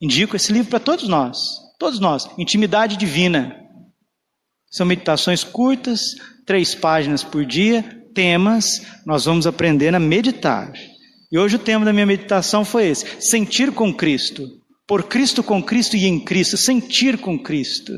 Indico 0.00 0.36
esse 0.36 0.52
livro 0.52 0.70
para 0.70 0.80
todos 0.80 1.06
nós, 1.06 1.38
todos 1.78 2.00
nós, 2.00 2.28
Intimidade 2.38 2.96
Divina. 2.96 3.54
São 4.70 4.86
meditações 4.86 5.44
curtas, 5.44 6.00
três 6.46 6.74
páginas 6.74 7.22
por 7.22 7.44
dia, 7.44 7.82
temas, 8.14 8.80
nós 9.04 9.26
vamos 9.26 9.46
aprender 9.46 9.94
a 9.94 10.00
meditar. 10.00 10.72
E 11.30 11.38
hoje 11.38 11.56
o 11.56 11.60
tema 11.60 11.84
da 11.84 11.92
minha 11.92 12.06
meditação 12.06 12.64
foi 12.64 12.86
esse: 12.88 13.04
sentir 13.20 13.72
com 13.72 13.92
Cristo, 13.92 14.48
por 14.86 15.04
Cristo 15.04 15.42
com 15.42 15.62
Cristo 15.62 15.96
e 15.96 16.06
em 16.06 16.18
Cristo, 16.24 16.56
sentir 16.56 17.18
com 17.18 17.38
Cristo. 17.38 17.92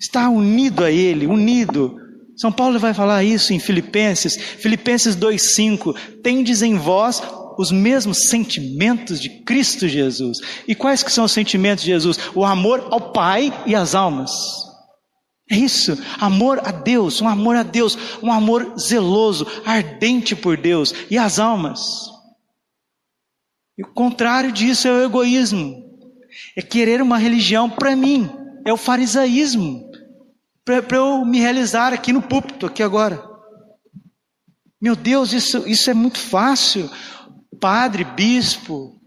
Estar 0.00 0.28
unido 0.28 0.84
a 0.84 0.90
Ele, 0.92 1.26
unido. 1.26 1.96
São 2.36 2.52
Paulo 2.52 2.78
vai 2.78 2.94
falar 2.94 3.24
isso 3.24 3.52
em 3.52 3.58
Filipenses, 3.58 4.36
Filipenses 4.36 5.16
2,5: 5.16 5.96
tendes 6.22 6.62
em 6.62 6.76
vós 6.76 7.20
os 7.58 7.72
mesmos 7.72 8.28
sentimentos 8.28 9.20
de 9.20 9.28
Cristo 9.28 9.88
Jesus. 9.88 10.38
E 10.66 10.76
quais 10.76 11.02
que 11.02 11.10
são 11.12 11.24
os 11.24 11.32
sentimentos 11.32 11.82
de 11.84 11.90
Jesus? 11.90 12.16
O 12.32 12.44
amor 12.44 12.86
ao 12.92 13.12
Pai 13.12 13.52
e 13.66 13.74
às 13.74 13.96
almas. 13.96 14.30
É 15.50 15.56
isso, 15.56 15.98
amor 16.20 16.60
a 16.62 16.70
Deus, 16.70 17.20
um 17.20 17.26
amor 17.26 17.56
a 17.56 17.62
Deus, 17.62 17.98
um 18.22 18.30
amor 18.30 18.78
zeloso, 18.78 19.46
ardente 19.64 20.36
por 20.36 20.56
Deus 20.56 20.94
e 21.10 21.18
as 21.18 21.38
almas. 21.38 21.80
E 23.76 23.82
o 23.82 23.88
contrário 23.88 24.52
disso 24.52 24.86
é 24.86 24.92
o 24.92 25.04
egoísmo, 25.04 25.84
é 26.54 26.62
querer 26.62 27.00
uma 27.00 27.16
religião 27.16 27.68
para 27.68 27.96
mim, 27.96 28.30
é 28.64 28.72
o 28.72 28.76
farisaísmo, 28.76 29.90
para 30.64 30.84
eu 30.96 31.24
me 31.24 31.40
realizar 31.40 31.94
aqui 31.94 32.12
no 32.12 32.20
púlpito, 32.20 32.66
aqui 32.66 32.82
agora. 32.82 33.26
Meu 34.80 34.94
Deus, 34.94 35.32
isso, 35.32 35.66
isso 35.66 35.90
é 35.90 35.94
muito 35.94 36.18
fácil. 36.18 36.88
Padre, 37.60 38.04
bispo, 38.04 38.98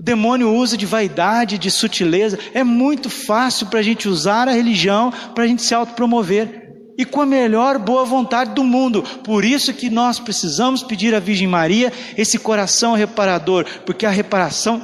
o 0.00 0.02
demônio 0.02 0.54
usa 0.54 0.78
de 0.78 0.86
vaidade, 0.86 1.58
de 1.58 1.70
sutileza. 1.70 2.38
É 2.54 2.64
muito 2.64 3.10
fácil 3.10 3.66
para 3.66 3.80
a 3.80 3.82
gente 3.82 4.08
usar 4.08 4.48
a 4.48 4.52
religião 4.52 5.12
para 5.34 5.44
a 5.44 5.46
gente 5.46 5.60
se 5.60 5.74
autopromover. 5.74 6.72
E 6.96 7.04
com 7.04 7.20
a 7.20 7.26
melhor 7.26 7.78
boa 7.78 8.04
vontade 8.04 8.54
do 8.54 8.64
mundo. 8.64 9.02
Por 9.02 9.44
isso 9.44 9.74
que 9.74 9.90
nós 9.90 10.18
precisamos 10.18 10.82
pedir 10.82 11.14
à 11.14 11.20
Virgem 11.20 11.46
Maria 11.46 11.92
esse 12.16 12.38
coração 12.38 12.94
reparador, 12.94 13.66
porque 13.84 14.06
a 14.06 14.10
reparação 14.10 14.80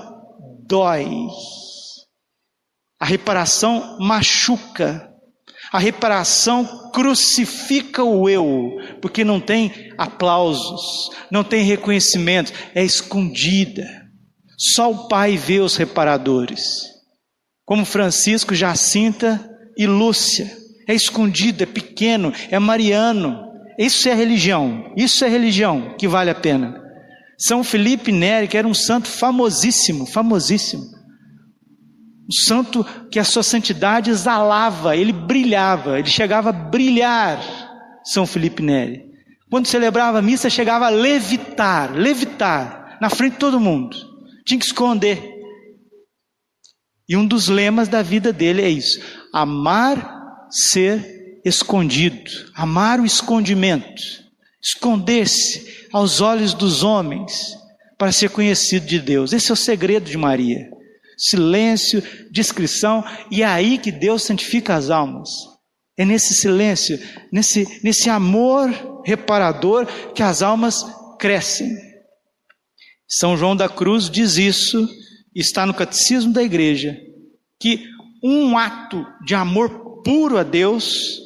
dói. 0.66 1.06
A 3.00 3.06
reparação 3.06 3.98
machuca. 3.98 5.05
A 5.76 5.78
reparação 5.78 6.90
crucifica 6.90 8.02
o 8.02 8.30
eu, 8.30 8.78
porque 9.02 9.22
não 9.22 9.38
tem 9.38 9.92
aplausos, 9.98 11.10
não 11.30 11.44
tem 11.44 11.64
reconhecimento, 11.64 12.50
é 12.74 12.82
escondida. 12.82 13.86
Só 14.56 14.90
o 14.90 15.06
Pai 15.06 15.36
vê 15.36 15.60
os 15.60 15.76
reparadores. 15.76 16.80
Como 17.66 17.84
Francisco, 17.84 18.54
Jacinta 18.54 19.50
e 19.76 19.86
Lúcia. 19.86 20.50
É 20.88 20.94
escondido, 20.94 21.64
é 21.64 21.66
pequeno, 21.66 22.32
é 22.50 22.58
mariano. 22.58 23.38
Isso 23.78 24.08
é 24.08 24.14
religião. 24.14 24.94
Isso 24.96 25.26
é 25.26 25.28
religião 25.28 25.94
que 25.98 26.08
vale 26.08 26.30
a 26.30 26.34
pena. 26.34 26.82
São 27.38 27.62
Felipe 27.62 28.10
Neri, 28.10 28.48
que 28.48 28.56
era 28.56 28.66
um 28.66 28.72
santo 28.72 29.08
famosíssimo, 29.08 30.06
famosíssimo. 30.06 30.95
Um 32.26 32.32
santo 32.46 32.84
que 33.10 33.20
a 33.20 33.24
sua 33.24 33.44
santidade 33.44 34.10
exalava, 34.10 34.96
ele 34.96 35.12
brilhava, 35.12 35.98
ele 35.98 36.08
chegava 36.08 36.50
a 36.50 36.52
brilhar. 36.52 37.40
São 38.04 38.26
Felipe 38.26 38.62
Neri. 38.62 39.04
Quando 39.48 39.66
celebrava 39.68 40.18
a 40.18 40.22
missa, 40.22 40.50
chegava 40.50 40.86
a 40.86 40.90
levitar, 40.90 41.94
levitar 41.94 42.98
na 43.00 43.08
frente 43.08 43.34
de 43.34 43.38
todo 43.38 43.60
mundo. 43.60 43.96
Tinha 44.44 44.58
que 44.58 44.66
esconder. 44.66 45.22
E 47.08 47.16
um 47.16 47.24
dos 47.24 47.48
lemas 47.48 47.86
da 47.86 48.02
vida 48.02 48.32
dele 48.32 48.62
é 48.62 48.68
isso: 48.68 49.00
amar 49.32 50.48
ser 50.50 51.40
escondido, 51.44 52.30
amar 52.54 52.98
o 52.98 53.06
escondimento, 53.06 54.02
esconder-se 54.60 55.86
aos 55.92 56.20
olhos 56.20 56.52
dos 56.52 56.82
homens 56.82 57.56
para 57.96 58.10
ser 58.10 58.30
conhecido 58.30 58.84
de 58.84 58.98
Deus. 58.98 59.32
Esse 59.32 59.52
é 59.52 59.54
o 59.54 59.56
segredo 59.56 60.10
de 60.10 60.18
Maria. 60.18 60.75
Silêncio, 61.16 62.02
discrição, 62.30 63.04
e 63.30 63.42
é 63.42 63.46
aí 63.46 63.78
que 63.78 63.90
Deus 63.90 64.22
santifica 64.22 64.74
as 64.74 64.90
almas. 64.90 65.30
É 65.96 66.04
nesse 66.04 66.34
silêncio, 66.34 66.98
nesse, 67.32 67.66
nesse 67.82 68.10
amor 68.10 69.02
reparador 69.04 69.86
que 70.12 70.22
as 70.22 70.42
almas 70.42 70.84
crescem. 71.18 71.70
São 73.08 73.36
João 73.36 73.56
da 73.56 73.68
Cruz 73.68 74.10
diz 74.10 74.36
isso, 74.36 74.88
está 75.34 75.64
no 75.64 75.72
catecismo 75.72 76.32
da 76.32 76.42
igreja, 76.42 76.98
que 77.58 77.86
um 78.22 78.58
ato 78.58 79.06
de 79.24 79.34
amor 79.34 80.02
puro 80.02 80.36
a 80.36 80.42
Deus 80.42 81.20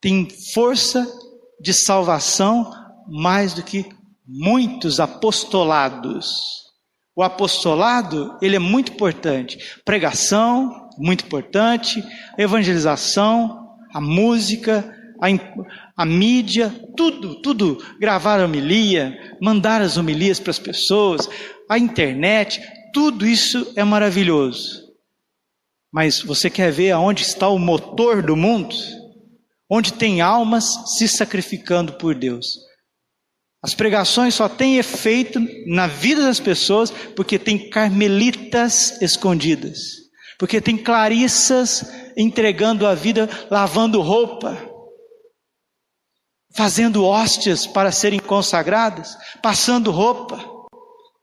tem 0.00 0.28
força 0.52 1.06
de 1.60 1.72
salvação 1.72 2.70
mais 3.08 3.54
do 3.54 3.62
que 3.62 3.88
muitos 4.26 5.00
apostolados. 5.00 6.61
O 7.14 7.22
apostolado, 7.22 8.38
ele 8.40 8.56
é 8.56 8.58
muito 8.58 8.92
importante. 8.92 9.58
Pregação, 9.84 10.88
muito 10.98 11.24
importante. 11.26 12.02
Evangelização, 12.38 13.76
a 13.92 14.00
música, 14.00 14.96
a, 15.20 16.02
a 16.02 16.06
mídia, 16.06 16.74
tudo, 16.96 17.40
tudo. 17.42 17.84
Gravar 18.00 18.40
a 18.40 18.46
homilia, 18.46 19.36
mandar 19.40 19.82
as 19.82 19.96
homilias 19.96 20.40
para 20.40 20.50
as 20.50 20.58
pessoas, 20.58 21.28
a 21.68 21.78
internet, 21.78 22.60
tudo 22.92 23.26
isso 23.26 23.72
é 23.76 23.84
maravilhoso. 23.84 24.82
Mas 25.92 26.22
você 26.22 26.48
quer 26.48 26.72
ver 26.72 26.92
aonde 26.92 27.22
está 27.22 27.48
o 27.48 27.58
motor 27.58 28.22
do 28.22 28.34
mundo? 28.34 28.74
Onde 29.70 29.92
tem 29.92 30.22
almas 30.22 30.96
se 30.96 31.06
sacrificando 31.06 31.92
por 31.94 32.14
Deus. 32.14 32.71
As 33.62 33.74
pregações 33.74 34.34
só 34.34 34.48
têm 34.48 34.78
efeito 34.78 35.40
na 35.66 35.86
vida 35.86 36.22
das 36.22 36.40
pessoas 36.40 36.90
porque 36.90 37.38
tem 37.38 37.70
carmelitas 37.70 39.00
escondidas, 39.00 39.78
porque 40.36 40.60
tem 40.60 40.76
clarissas 40.76 41.84
entregando 42.16 42.86
a 42.86 42.94
vida, 42.94 43.30
lavando 43.48 44.00
roupa, 44.00 44.58
fazendo 46.56 47.04
hóstias 47.04 47.64
para 47.64 47.92
serem 47.92 48.18
consagradas, 48.18 49.16
passando 49.40 49.92
roupa, 49.92 50.44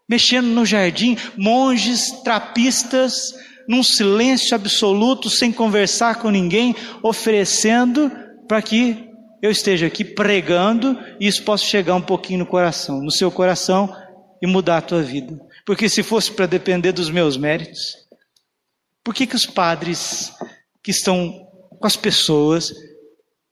mexendo 0.07 0.47
no 0.47 0.65
jardim, 0.65 1.17
monges 1.37 2.09
trapistas, 2.23 3.33
num 3.67 3.83
silêncio 3.83 4.55
absoluto, 4.55 5.29
sem 5.29 5.51
conversar 5.51 6.15
com 6.15 6.29
ninguém, 6.29 6.73
oferecendo 7.03 8.09
para 8.47 8.61
que 8.61 9.08
eu 9.41 9.49
esteja 9.49 9.87
aqui 9.87 10.03
pregando 10.03 10.97
e 11.19 11.27
isso 11.27 11.43
possa 11.43 11.63
chegar 11.63 11.95
um 11.95 12.01
pouquinho 12.01 12.39
no 12.39 12.45
coração, 12.45 13.01
no 13.01 13.11
seu 13.11 13.31
coração 13.31 13.95
e 14.41 14.47
mudar 14.47 14.77
a 14.77 14.81
tua 14.81 15.01
vida. 15.01 15.39
Porque 15.65 15.87
se 15.87 16.03
fosse 16.03 16.31
para 16.31 16.45
depender 16.45 16.91
dos 16.91 17.09
meus 17.09 17.37
méritos, 17.37 17.95
por 19.03 19.13
que, 19.13 19.25
que 19.25 19.35
os 19.35 19.45
padres 19.45 20.33
que 20.83 20.91
estão 20.91 21.47
com 21.69 21.87
as 21.87 21.95
pessoas 21.95 22.73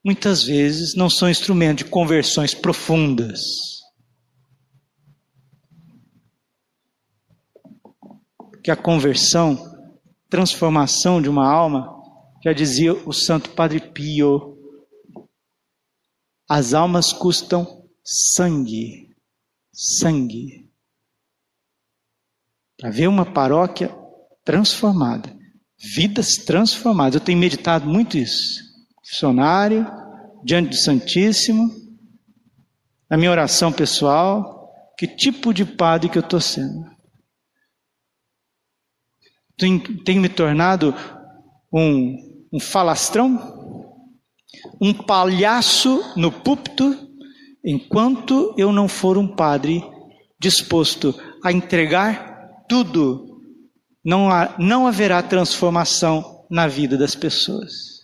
muitas 0.04 0.42
vezes 0.42 0.94
não 0.94 1.08
são 1.08 1.28
instrumento 1.28 1.78
de 1.78 1.84
conversões 1.86 2.54
profundas? 2.54 3.40
Porque 8.36 8.70
a 8.70 8.76
conversão, 8.76 9.58
transformação 10.28 11.22
de 11.22 11.28
uma 11.28 11.46
alma, 11.46 11.96
já 12.44 12.52
dizia 12.52 12.92
o 12.92 13.12
Santo 13.12 13.50
Padre 13.50 13.80
Pio, 13.80 14.57
as 16.48 16.72
almas 16.72 17.12
custam 17.12 17.84
sangue. 18.02 19.14
Sangue. 19.72 20.68
Para 22.78 22.90
ver 22.90 23.08
uma 23.08 23.26
paróquia 23.26 23.94
transformada, 24.44 25.36
vidas 25.76 26.36
transformadas. 26.36 27.16
Eu 27.16 27.20
tenho 27.20 27.38
meditado 27.38 27.86
muito 27.86 28.16
isso. 28.16 28.62
Funcionário, 29.04 29.86
diante 30.42 30.70
do 30.70 30.76
Santíssimo, 30.76 31.70
na 33.10 33.16
minha 33.16 33.30
oração 33.30 33.72
pessoal, 33.72 34.72
que 34.96 35.06
tipo 35.06 35.52
de 35.52 35.64
padre 35.64 36.08
que 36.08 36.18
eu 36.18 36.22
estou 36.22 36.40
sendo. 36.40 36.88
Tenho, 39.56 40.04
tenho 40.04 40.20
me 40.20 40.28
tornado 40.28 40.94
um, 41.72 42.46
um 42.52 42.60
falastrão 42.60 43.57
um 44.80 44.92
palhaço 44.92 46.12
no 46.16 46.30
púlpito, 46.30 46.96
enquanto 47.64 48.54
eu 48.56 48.72
não 48.72 48.88
for 48.88 49.18
um 49.18 49.26
padre 49.26 49.82
disposto 50.40 51.14
a 51.44 51.52
entregar 51.52 52.64
tudo, 52.68 53.40
não, 54.04 54.30
há, 54.30 54.54
não 54.58 54.86
haverá 54.86 55.22
transformação 55.22 56.46
na 56.50 56.66
vida 56.66 56.96
das 56.96 57.14
pessoas. 57.14 57.98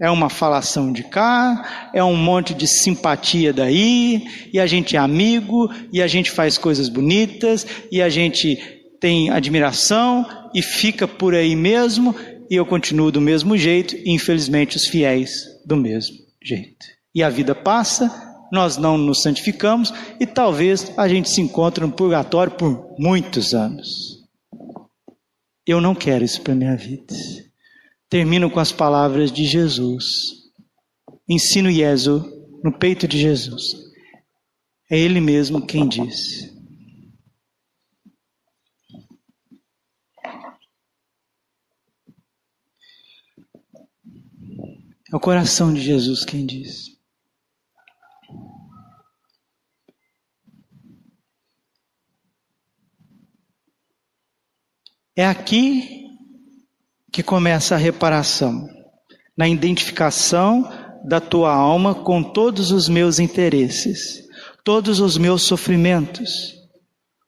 É 0.00 0.08
uma 0.08 0.30
falação 0.30 0.92
de 0.92 1.02
cá, 1.02 1.90
é 1.92 2.04
um 2.04 2.16
monte 2.16 2.54
de 2.54 2.68
simpatia 2.68 3.52
daí, 3.52 4.24
e 4.52 4.60
a 4.60 4.66
gente 4.66 4.94
é 4.94 4.98
amigo, 4.98 5.68
e 5.92 6.00
a 6.00 6.06
gente 6.06 6.30
faz 6.30 6.56
coisas 6.56 6.88
bonitas, 6.88 7.66
e 7.90 8.00
a 8.00 8.08
gente 8.08 8.56
tem 9.00 9.28
admiração, 9.30 10.24
e 10.54 10.62
fica 10.62 11.08
por 11.08 11.34
aí 11.34 11.56
mesmo, 11.56 12.14
e 12.50 12.56
eu 12.56 12.64
continuo 12.66 13.10
do 13.10 13.20
mesmo 13.20 13.56
jeito, 13.56 13.96
e 13.96 14.10
infelizmente 14.10 14.76
os 14.76 14.86
fiéis 14.86 15.44
do 15.64 15.76
mesmo 15.76 16.16
jeito. 16.42 16.86
E 17.14 17.22
a 17.22 17.28
vida 17.28 17.54
passa, 17.54 18.28
nós 18.50 18.76
não 18.76 18.96
nos 18.96 19.22
santificamos 19.22 19.92
e 20.18 20.26
talvez 20.26 20.92
a 20.96 21.08
gente 21.08 21.28
se 21.28 21.40
encontre 21.40 21.84
no 21.84 21.92
purgatório 21.92 22.52
por 22.52 22.94
muitos 22.98 23.54
anos. 23.54 24.18
Eu 25.66 25.80
não 25.80 25.94
quero 25.94 26.24
isso 26.24 26.40
para 26.40 26.54
minha 26.54 26.76
vida. 26.76 27.14
Termino 28.08 28.50
com 28.50 28.58
as 28.58 28.72
palavras 28.72 29.30
de 29.30 29.44
Jesus. 29.44 30.04
Ensino 31.28 31.70
Jesu 31.70 32.24
no 32.64 32.72
peito 32.72 33.06
de 33.06 33.18
Jesus. 33.18 33.62
É 34.90 34.98
Ele 34.98 35.20
mesmo 35.20 35.66
quem 35.66 35.86
diz. 35.86 36.57
É 45.10 45.16
o 45.16 45.20
coração 45.20 45.72
de 45.72 45.80
Jesus 45.80 46.24
quem 46.24 46.44
diz. 46.44 46.98
É 55.16 55.26
aqui 55.26 56.06
que 57.10 57.22
começa 57.22 57.74
a 57.74 57.78
reparação, 57.78 58.68
na 59.36 59.48
identificação 59.48 60.70
da 61.04 61.20
tua 61.20 61.52
alma 61.52 61.94
com 61.94 62.22
todos 62.22 62.70
os 62.70 62.88
meus 62.88 63.18
interesses, 63.18 64.28
todos 64.62 65.00
os 65.00 65.16
meus 65.16 65.42
sofrimentos, 65.42 66.54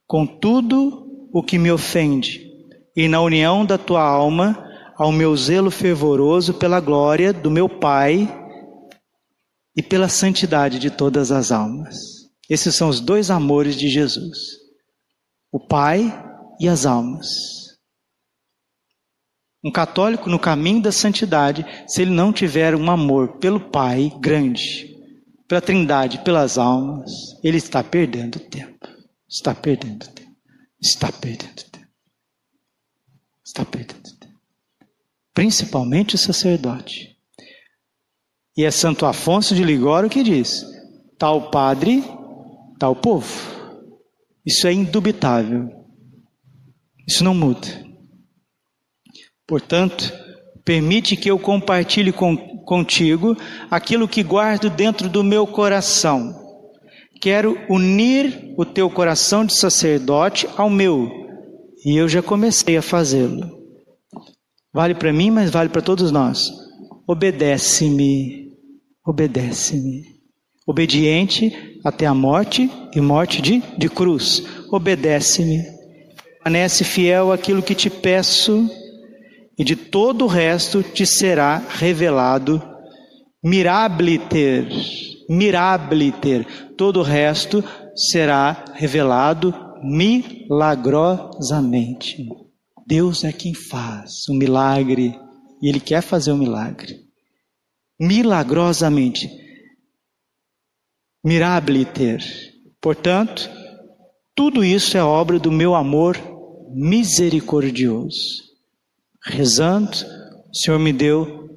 com 0.07 0.27
tudo 0.27 1.29
o 1.33 1.43
que 1.43 1.59
me 1.59 1.73
ofende, 1.73 2.49
e 2.95 3.09
na 3.09 3.21
união 3.23 3.65
da 3.65 3.79
tua 3.79 4.03
alma 4.03 4.70
ao 5.01 5.11
meu 5.11 5.35
zelo 5.35 5.71
fervoroso 5.71 6.53
pela 6.53 6.79
glória 6.79 7.33
do 7.33 7.51
meu 7.51 7.71
Pai 7.71 8.29
e 9.75 9.83
pela 9.83 10.11
santidade 10.11 10.79
de 10.79 10.91
todas 10.91 11.33
as 11.33 11.51
almas. 11.51 11.97
Esses 12.51 12.75
são 12.75 12.91
os 12.91 13.01
dois 13.01 13.31
amores 13.31 13.77
de 13.77 13.89
Jesus: 13.89 14.59
o 15.51 15.59
Pai 15.59 16.13
e 16.61 16.69
as 16.69 16.85
almas. 16.85 17.27
Um 19.65 19.73
católico 19.73 20.29
no 20.29 20.39
caminho 20.39 20.83
da 20.83 20.93
santidade, 20.93 21.65
se 21.89 22.03
ele 22.03 22.11
não 22.11 22.31
tiver 22.31 22.75
um 22.75 22.91
amor 22.91 23.39
pelo 23.39 23.71
Pai 23.71 24.13
grande, 24.21 24.99
pela 25.49 25.63
Trindade, 25.63 26.23
pelas 26.23 26.59
almas, 26.59 27.11
ele 27.43 27.57
está 27.57 27.83
perdendo 27.83 28.39
tempo. 28.39 28.87
Está 29.27 29.55
perdendo 29.55 30.07
tempo. 30.09 30.37
Está 30.79 31.11
perdendo 31.11 31.65
tempo. 31.71 31.89
Está 33.43 33.65
perdendo 33.65 34.03
tempo 34.03 34.20
principalmente 35.35 36.15
o 36.15 36.19
sacerdote. 36.19 37.17
E 38.57 38.65
é 38.65 38.71
Santo 38.71 39.07
Afonso 39.07 39.55
de 39.55 39.65
Ligório 39.65 40.11
que 40.11 40.23
diz: 40.23 40.65
tal 41.19 41.51
padre, 41.51 42.05
tal 42.79 42.97
povo. 42.97 43.29
Isso 44.45 44.67
é 44.67 44.73
indubitável. 44.73 45.69
Isso 47.07 47.23
não 47.23 47.35
muda. 47.35 47.69
Portanto, 49.47 50.13
permite 50.65 51.17
que 51.17 51.31
eu 51.31 51.39
compartilhe 51.39 52.13
com, 52.13 52.37
contigo 52.65 53.37
aquilo 53.71 54.09
que 54.09 54.23
guardo 54.23 54.71
dentro 54.71 55.09
do 55.09 55.25
meu 55.25 55.47
coração, 55.47 56.35
quero 57.21 57.59
unir 57.69 58.55
o 58.57 58.65
teu 58.65 58.89
coração 58.89 59.45
de 59.45 59.55
sacerdote 59.55 60.49
ao 60.57 60.71
meu, 60.71 61.11
e 61.85 61.97
eu 61.97 62.09
já 62.09 62.23
comecei 62.23 62.77
a 62.77 62.83
fazê-lo. 62.83 63.60
Vale 64.73 64.95
para 64.95 65.13
mim, 65.13 65.31
mas 65.31 65.51
vale 65.51 65.69
para 65.69 65.83
todos 65.83 66.13
nós. 66.13 66.53
Obedece-me, 67.07 68.53
obedece-me. 69.05 70.05
Obediente 70.67 71.79
até 71.85 72.07
a 72.07 72.15
morte 72.15 72.71
e 72.95 73.01
morte 73.01 73.43
de, 73.43 73.63
de 73.77 73.89
cruz. 73.89 74.45
Obedece-me. 74.71 75.61
Permanece 76.43 76.85
fiel 76.85 77.33
àquilo 77.33 77.63
que 77.63 77.75
te 77.75 77.91
peço, 77.91 78.71
e 79.59 79.65
de 79.65 79.77
todo 79.77 80.25
o 80.25 80.29
resto 80.29 80.83
te 80.83 81.05
será 81.05 81.59
revelado 81.59 82.63
mirabliter, 83.43 84.69
mirabliter. 85.29 86.47
Todo 86.77 87.01
o 87.01 87.03
resto 87.03 87.65
será 87.95 88.65
revelado 88.75 89.55
milagrosamente. 89.83 92.29
Deus 92.91 93.23
é 93.23 93.33
quem 93.33 93.55
faz 93.55 94.29
o 94.29 94.35
milagre 94.35 95.17
e 95.63 95.69
Ele 95.69 95.79
quer 95.79 96.03
fazer 96.03 96.33
o 96.33 96.37
milagre. 96.37 97.07
Milagrosamente. 98.01 99.31
Mirabliter. 101.25 102.21
Portanto, 102.81 103.49
tudo 104.35 104.65
isso 104.65 104.97
é 104.97 105.05
obra 105.05 105.39
do 105.39 105.53
meu 105.53 105.77
amor 105.77 106.19
misericordioso. 106.75 108.43
Rezando, 109.25 109.97
o 110.51 110.57
Senhor 110.57 110.81
me 110.81 110.93
deu 110.93 111.49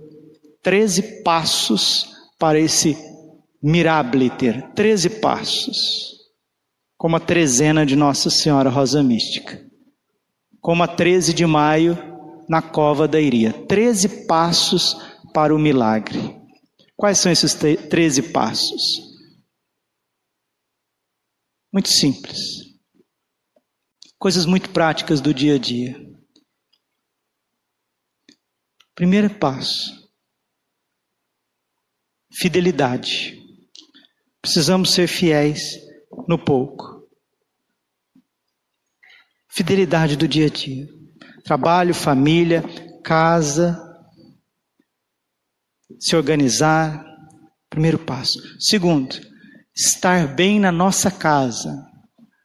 13 0.61 1.23
passos 1.23 2.11
para 2.37 2.59
esse 2.59 2.95
mirabliter. 3.59 4.71
13 4.75 5.09
passos. 5.19 6.13
Como 6.95 7.15
a 7.15 7.19
trezena 7.19 7.83
de 7.87 7.95
Nossa 7.95 8.29
Senhora 8.29 8.69
Rosa 8.69 9.01
Mística. 9.01 9.72
Como 10.63 10.81
a 10.81 10.87
13 10.87 11.33
de 11.33 11.45
maio 11.45 11.97
na 12.47 12.61
cova 12.61 13.05
da 13.05 13.19
Iria. 13.19 13.51
13 13.67 14.25
passos 14.25 14.95
para 15.33 15.53
o 15.53 15.59
milagre. 15.59 16.41
Quais 16.95 17.19
são 17.19 17.29
esses 17.29 17.53
13 17.53 18.31
passos? 18.31 19.01
Muito 21.69 21.89
simples. 21.89 22.39
Coisas 24.17 24.45
muito 24.45 24.69
práticas 24.69 25.19
do 25.19 25.33
dia 25.33 25.55
a 25.55 25.59
dia. 25.59 26.01
Primeiro 28.95 29.37
passo: 29.37 30.09
fidelidade. 32.31 33.37
Precisamos 34.41 34.93
ser 34.93 35.07
fiéis 35.07 35.77
no 36.25 36.37
pouco. 36.37 37.02
Fidelidade 39.55 40.15
do 40.15 40.27
dia 40.27 40.47
a 40.47 40.49
dia. 40.49 40.87
Trabalho, 41.43 41.93
família, 41.93 42.63
casa, 43.03 43.79
se 45.99 46.15
organizar. 46.15 47.05
Primeiro 47.69 47.99
passo. 47.99 48.39
Segundo, 48.59 49.15
estar 49.75 50.33
bem 50.33 50.59
na 50.59 50.71
nossa 50.71 51.11
casa. 51.11 51.85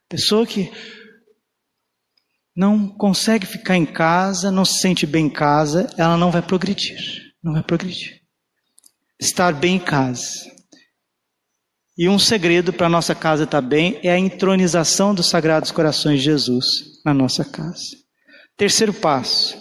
Pessoa 0.07 0.45
que 0.45 0.71
não 2.55 2.87
consegue 2.87 3.47
ficar 3.47 3.75
em 3.75 3.87
casa, 3.87 4.51
não 4.51 4.63
se 4.63 4.79
sente 4.79 5.07
bem 5.07 5.25
em 5.25 5.33
casa, 5.33 5.91
ela 5.97 6.15
não 6.15 6.29
vai 6.29 6.43
progredir. 6.43 6.99
Não 7.43 7.53
vai 7.53 7.63
progredir. 7.63 8.21
Estar 9.19 9.51
bem 9.51 9.77
em 9.77 9.79
casa. 9.79 10.45
E 11.97 12.07
um 12.07 12.19
segredo 12.19 12.71
para 12.71 12.87
nossa 12.87 13.15
casa 13.15 13.45
estar 13.45 13.61
bem 13.61 13.99
é 14.03 14.11
a 14.11 14.19
entronização 14.19 15.15
dos 15.15 15.27
Sagrados 15.27 15.71
Corações 15.71 16.19
de 16.19 16.25
Jesus 16.25 16.88
na 17.05 17.13
nossa 17.13 17.43
casa. 17.43 17.95
Terceiro 18.57 18.93
passo: 18.93 19.57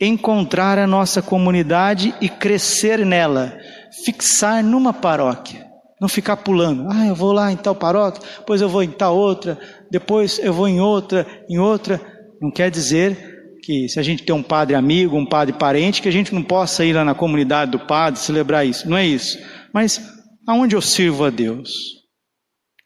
encontrar 0.00 0.78
a 0.78 0.86
nossa 0.86 1.22
comunidade 1.22 2.14
e 2.20 2.28
crescer 2.28 3.04
nela, 3.04 3.56
fixar 4.04 4.62
numa 4.62 4.92
paróquia, 4.92 5.64
não 6.00 6.08
ficar 6.08 6.38
pulando. 6.38 6.88
Ah, 6.90 7.06
eu 7.06 7.14
vou 7.14 7.32
lá 7.32 7.52
em 7.52 7.56
tal 7.56 7.74
paróquia, 7.74 8.22
depois 8.38 8.60
eu 8.60 8.68
vou 8.68 8.82
em 8.82 8.90
tal 8.90 9.16
outra, 9.16 9.58
depois 9.90 10.38
eu 10.38 10.52
vou 10.52 10.68
em 10.68 10.80
outra, 10.80 11.26
em 11.48 11.58
outra. 11.58 12.00
Não 12.40 12.50
quer 12.50 12.70
dizer 12.70 13.34
que 13.62 13.88
se 13.88 13.98
a 13.98 14.02
gente 14.02 14.24
tem 14.24 14.34
um 14.34 14.42
padre 14.42 14.74
amigo, 14.74 15.16
um 15.16 15.24
padre 15.24 15.54
parente, 15.54 16.02
que 16.02 16.08
a 16.08 16.12
gente 16.12 16.34
não 16.34 16.42
possa 16.42 16.84
ir 16.84 16.92
lá 16.92 17.04
na 17.04 17.14
comunidade 17.14 17.70
do 17.70 17.78
padre 17.78 18.20
celebrar 18.20 18.66
isso. 18.66 18.88
Não 18.88 18.96
é 18.96 19.06
isso. 19.06 19.38
Mas 19.72 20.00
aonde 20.46 20.76
eu 20.76 20.82
sirvo 20.82 21.24
a 21.24 21.30
Deus? 21.30 21.72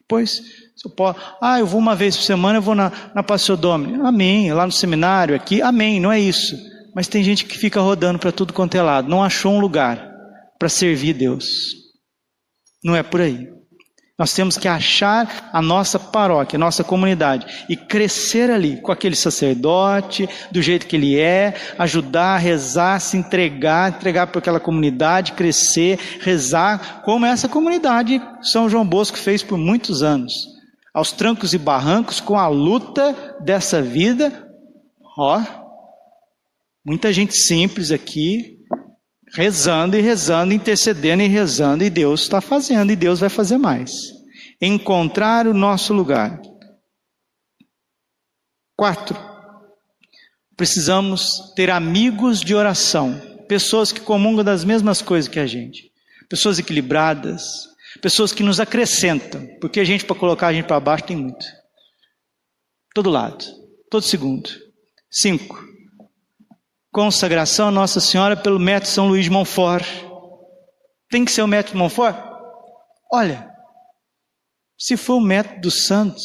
Pois, 0.08 0.40
eu 0.84 0.90
posso, 0.90 1.18
ah, 1.40 1.58
eu 1.58 1.66
vou 1.66 1.80
uma 1.80 1.96
vez 1.96 2.16
por 2.16 2.22
semana, 2.22 2.58
eu 2.58 2.62
vou 2.62 2.74
na, 2.74 2.92
na 3.14 3.22
Passio 3.22 3.56
Domini. 3.56 4.00
Amém. 4.06 4.52
Lá 4.52 4.64
no 4.64 4.72
seminário, 4.72 5.34
aqui, 5.34 5.60
amém. 5.60 5.98
Não 5.98 6.12
é 6.12 6.20
isso. 6.20 6.56
Mas 6.94 7.08
tem 7.08 7.22
gente 7.22 7.44
que 7.44 7.58
fica 7.58 7.80
rodando 7.80 8.18
para 8.18 8.32
tudo 8.32 8.52
quanto 8.52 8.76
é 8.76 8.82
lado, 8.82 9.08
não 9.08 9.22
achou 9.22 9.52
um 9.52 9.60
lugar 9.60 10.12
para 10.58 10.68
servir 10.68 11.14
Deus. 11.14 11.46
Não 12.82 12.94
é 12.94 13.02
por 13.02 13.20
aí. 13.20 13.48
Nós 14.18 14.32
temos 14.32 14.58
que 14.58 14.66
achar 14.66 15.48
a 15.52 15.62
nossa 15.62 15.96
paróquia, 15.96 16.56
a 16.56 16.58
nossa 16.58 16.82
comunidade 16.82 17.46
e 17.68 17.76
crescer 17.76 18.50
ali 18.50 18.80
com 18.80 18.90
aquele 18.90 19.14
sacerdote, 19.14 20.28
do 20.50 20.60
jeito 20.60 20.88
que 20.88 20.96
ele 20.96 21.16
é, 21.16 21.54
ajudar, 21.78 22.38
rezar, 22.38 22.98
se 22.98 23.16
entregar, 23.16 23.90
entregar 23.90 24.26
para 24.26 24.40
aquela 24.40 24.58
comunidade, 24.58 25.34
crescer, 25.34 26.00
rezar, 26.20 27.02
como 27.04 27.26
essa 27.26 27.48
comunidade 27.48 28.20
São 28.42 28.68
João 28.68 28.84
Bosco 28.84 29.16
fez 29.16 29.40
por 29.40 29.56
muitos 29.56 30.02
anos. 30.02 30.57
Aos 30.94 31.12
trancos 31.12 31.54
e 31.54 31.58
barrancos, 31.58 32.20
com 32.20 32.36
a 32.36 32.48
luta 32.48 33.36
dessa 33.40 33.80
vida, 33.80 34.50
ó, 35.16 35.42
Muita 36.88 37.12
gente 37.12 37.36
simples 37.36 37.90
aqui, 37.90 38.60
rezando 39.34 39.94
e 39.94 40.00
rezando, 40.00 40.54
intercedendo 40.54 41.22
e 41.22 41.26
rezando, 41.26 41.84
e 41.84 41.90
Deus 41.90 42.22
está 42.22 42.40
fazendo, 42.40 42.90
e 42.90 42.96
Deus 42.96 43.20
vai 43.20 43.28
fazer 43.28 43.58
mais. 43.58 43.92
Encontrar 44.58 45.46
o 45.46 45.52
nosso 45.52 45.92
lugar. 45.92 46.40
Quatro, 48.74 49.18
precisamos 50.56 51.52
ter 51.54 51.68
amigos 51.68 52.40
de 52.40 52.54
oração, 52.54 53.20
pessoas 53.46 53.92
que 53.92 54.00
comungam 54.00 54.42
das 54.42 54.64
mesmas 54.64 55.02
coisas 55.02 55.28
que 55.28 55.38
a 55.38 55.46
gente, 55.46 55.92
pessoas 56.26 56.58
equilibradas, 56.58 57.68
pessoas 58.00 58.32
que 58.32 58.42
nos 58.42 58.60
acrescentam, 58.60 59.46
porque 59.60 59.80
a 59.80 59.84
gente, 59.84 60.04
para 60.04 60.16
colocar 60.16 60.48
a 60.48 60.52
gente 60.52 60.66
para 60.66 60.80
baixo, 60.80 61.04
tem 61.04 61.16
muito. 61.16 61.44
Todo 62.94 63.10
lado, 63.10 63.44
todo 63.90 64.02
segundo. 64.02 64.48
Cinco, 65.10 65.64
consagração 66.92 67.68
a 67.68 67.70
Nossa 67.72 68.00
Senhora 68.00 68.36
pelo 68.36 68.58
método 68.58 68.88
São 68.88 69.08
Luís 69.08 69.24
de 69.24 69.30
Montfort. 69.30 69.86
Tem 71.10 71.24
que 71.24 71.30
ser 71.30 71.42
o 71.42 71.46
método 71.46 71.78
Montfort? 71.78 72.16
Olha, 73.12 73.50
se 74.78 74.96
for 74.96 75.16
o 75.16 75.20
método 75.20 75.60
dos 75.62 75.86
santos. 75.86 76.24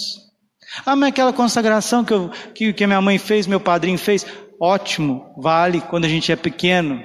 Ah, 0.85 0.95
mas 0.95 1.09
aquela 1.09 1.33
consagração 1.33 2.03
que, 2.03 2.13
eu, 2.13 2.29
que, 2.53 2.73
que 2.73 2.87
minha 2.87 3.01
mãe 3.01 3.17
fez, 3.17 3.47
meu 3.47 3.59
padrinho 3.59 3.97
fez, 3.97 4.25
ótimo, 4.59 5.33
vale 5.37 5.81
quando 5.81 6.05
a 6.05 6.09
gente 6.09 6.31
é 6.31 6.35
pequeno. 6.35 7.01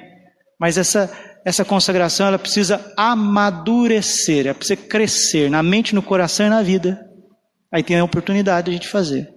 Mas 0.59 0.77
essa, 0.77 1.13
essa 1.45 1.65
consagração 1.65 2.27
ela 2.27 2.39
precisa 2.39 2.93
amadurecer, 2.97 4.47
ela 4.47 4.55
precisa 4.55 4.77
crescer 4.77 5.51
na 5.51 5.63
mente, 5.63 5.95
no 5.95 6.03
coração 6.03 6.47
e 6.47 6.51
na 6.51 6.63
vida. 6.63 6.99
Aí 7.73 7.83
tem 7.83 7.99
a 7.99 8.05
oportunidade 8.05 8.67
de 8.67 8.71
a 8.71 8.75
gente 8.75 8.89
fazer. 8.89 9.29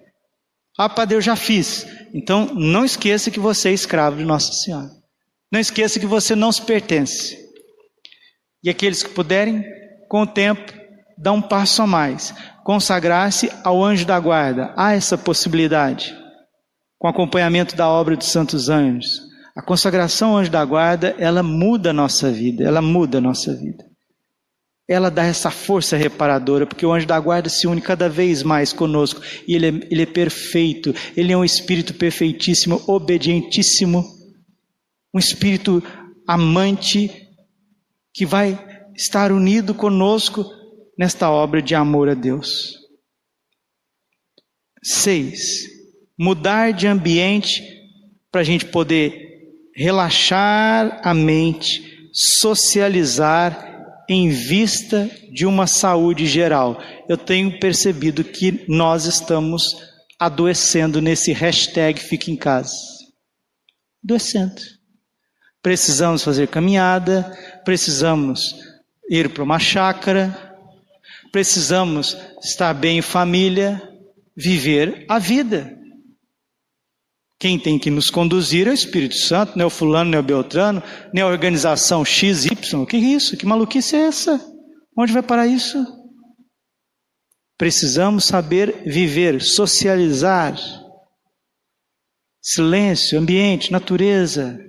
Ah, 0.77 0.89
Padre, 0.89 1.17
eu 1.17 1.21
já 1.21 1.35
fiz. 1.35 1.85
Então, 2.13 2.53
não 2.53 2.85
esqueça 2.85 3.29
que 3.29 3.39
você 3.39 3.69
é 3.69 3.73
escravo 3.73 4.17
de 4.17 4.23
Nossa 4.23 4.51
Senhora. 4.53 4.89
Não 5.51 5.59
esqueça 5.59 5.99
que 5.99 6.05
você 6.05 6.35
não 6.35 6.51
se 6.51 6.61
pertence. 6.61 7.37
E 8.63 8.69
aqueles 8.69 9.03
que 9.03 9.09
puderem, 9.09 9.65
com 10.09 10.21
o 10.21 10.27
tempo, 10.27 10.73
dá 11.17 11.31
um 11.31 11.41
passo 11.41 11.81
a 11.81 11.87
mais. 11.87 12.33
Consagrar-se 12.63 13.51
ao 13.63 13.83
anjo 13.83 14.05
da 14.05 14.19
guarda. 14.19 14.73
Há 14.77 14.93
essa 14.93 15.17
possibilidade. 15.17 16.17
Com 16.97 17.07
acompanhamento 17.07 17.75
da 17.75 17.87
obra 17.89 18.15
dos 18.15 18.27
santos 18.27 18.69
anjos. 18.69 19.30
A 19.55 19.61
consagração 19.61 20.37
anjo 20.37 20.49
da 20.49 20.63
guarda, 20.63 21.15
ela 21.17 21.43
muda 21.43 21.89
a 21.89 21.93
nossa 21.93 22.31
vida. 22.31 22.63
Ela 22.63 22.81
muda 22.81 23.17
a 23.17 23.21
nossa 23.21 23.53
vida 23.53 23.91
ela 24.91 25.09
dá 25.09 25.23
essa 25.23 25.49
força 25.49 25.95
reparadora, 25.95 26.67
porque 26.67 26.85
o 26.85 26.91
anjo 26.91 27.07
da 27.07 27.17
guarda 27.17 27.47
se 27.47 27.65
une 27.65 27.81
cada 27.81 28.09
vez 28.09 28.43
mais 28.43 28.73
conosco, 28.73 29.21
e 29.47 29.55
ele 29.55 29.67
é, 29.67 29.87
ele 29.89 30.01
é 30.01 30.05
perfeito, 30.05 30.93
ele 31.15 31.31
é 31.31 31.37
um 31.37 31.45
espírito 31.45 31.93
perfeitíssimo, 31.93 32.83
obedientíssimo, 32.85 34.03
um 35.13 35.17
espírito 35.17 35.81
amante, 36.27 37.09
que 38.13 38.25
vai 38.25 38.59
estar 38.93 39.31
unido 39.31 39.73
conosco 39.73 40.45
nesta 40.97 41.31
obra 41.31 41.61
de 41.61 41.73
amor 41.73 42.09
a 42.09 42.13
Deus. 42.13 42.73
Seis, 44.83 45.67
mudar 46.19 46.73
de 46.73 46.85
ambiente 46.85 47.63
para 48.29 48.41
a 48.41 48.43
gente 48.43 48.65
poder 48.65 49.30
relaxar 49.75 50.99
a 51.03 51.13
mente, 51.13 52.09
socializar 52.13 53.71
em 54.09 54.29
vista 54.29 55.09
de 55.31 55.45
uma 55.45 55.67
saúde 55.67 56.25
geral. 56.25 56.81
Eu 57.07 57.17
tenho 57.17 57.59
percebido 57.59 58.23
que 58.23 58.65
nós 58.67 59.05
estamos 59.05 59.77
adoecendo 60.19 61.01
nesse 61.01 61.31
hashtag 61.31 61.99
Fica 61.99 62.29
em 62.29 62.35
Casa. 62.35 62.75
Adoecendo. 64.03 64.61
Precisamos 65.61 66.23
fazer 66.23 66.47
caminhada, 66.47 67.37
precisamos 67.63 68.55
ir 69.09 69.29
para 69.29 69.43
uma 69.43 69.59
chácara, 69.59 70.57
precisamos 71.31 72.17
estar 72.43 72.73
bem 72.73 72.97
em 72.97 73.01
família, 73.01 73.81
viver 74.35 75.05
a 75.07 75.19
vida. 75.19 75.80
Quem 77.41 77.57
tem 77.57 77.79
que 77.79 77.89
nos 77.89 78.11
conduzir 78.11 78.67
é 78.67 78.69
o 78.69 78.73
Espírito 78.75 79.15
Santo, 79.15 79.57
não 79.57 79.63
é 79.63 79.65
o 79.65 79.71
fulano, 79.71 80.11
não 80.11 80.17
é 80.19 80.21
o 80.21 80.23
Beltrano, 80.23 80.83
nem 81.11 81.23
a 81.23 81.27
organização 81.27 82.05
XY. 82.05 82.51
O 82.75 82.85
que 82.85 82.97
é 82.97 82.99
isso? 82.99 83.35
Que 83.35 83.47
maluquice 83.47 83.95
é 83.95 84.01
essa? 84.01 84.39
Onde 84.95 85.11
vai 85.11 85.23
parar 85.23 85.47
isso? 85.47 85.83
Precisamos 87.57 88.25
saber 88.25 88.83
viver, 88.85 89.41
socializar. 89.41 90.55
Silêncio, 92.39 93.17
ambiente, 93.17 93.71
natureza. 93.71 94.59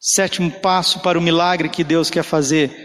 Sétimo 0.00 0.50
passo 0.62 1.00
para 1.00 1.18
o 1.18 1.22
milagre 1.22 1.68
que 1.68 1.84
Deus 1.84 2.08
quer 2.08 2.22
fazer 2.22 2.83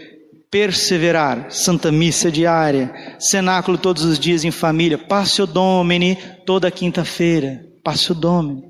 perseverar, 0.50 1.50
Santa 1.50 1.92
Missa 1.92 2.30
diária, 2.30 3.16
cenáculo 3.20 3.78
todos 3.78 4.04
os 4.04 4.18
dias 4.18 4.44
em 4.44 4.50
família, 4.50 4.98
Passio 4.98 5.46
Domini 5.46 6.16
toda 6.44 6.70
quinta-feira, 6.70 7.64
Passio 7.84 8.14
Domini, 8.14 8.62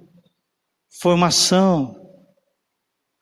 formação. 1.00 1.96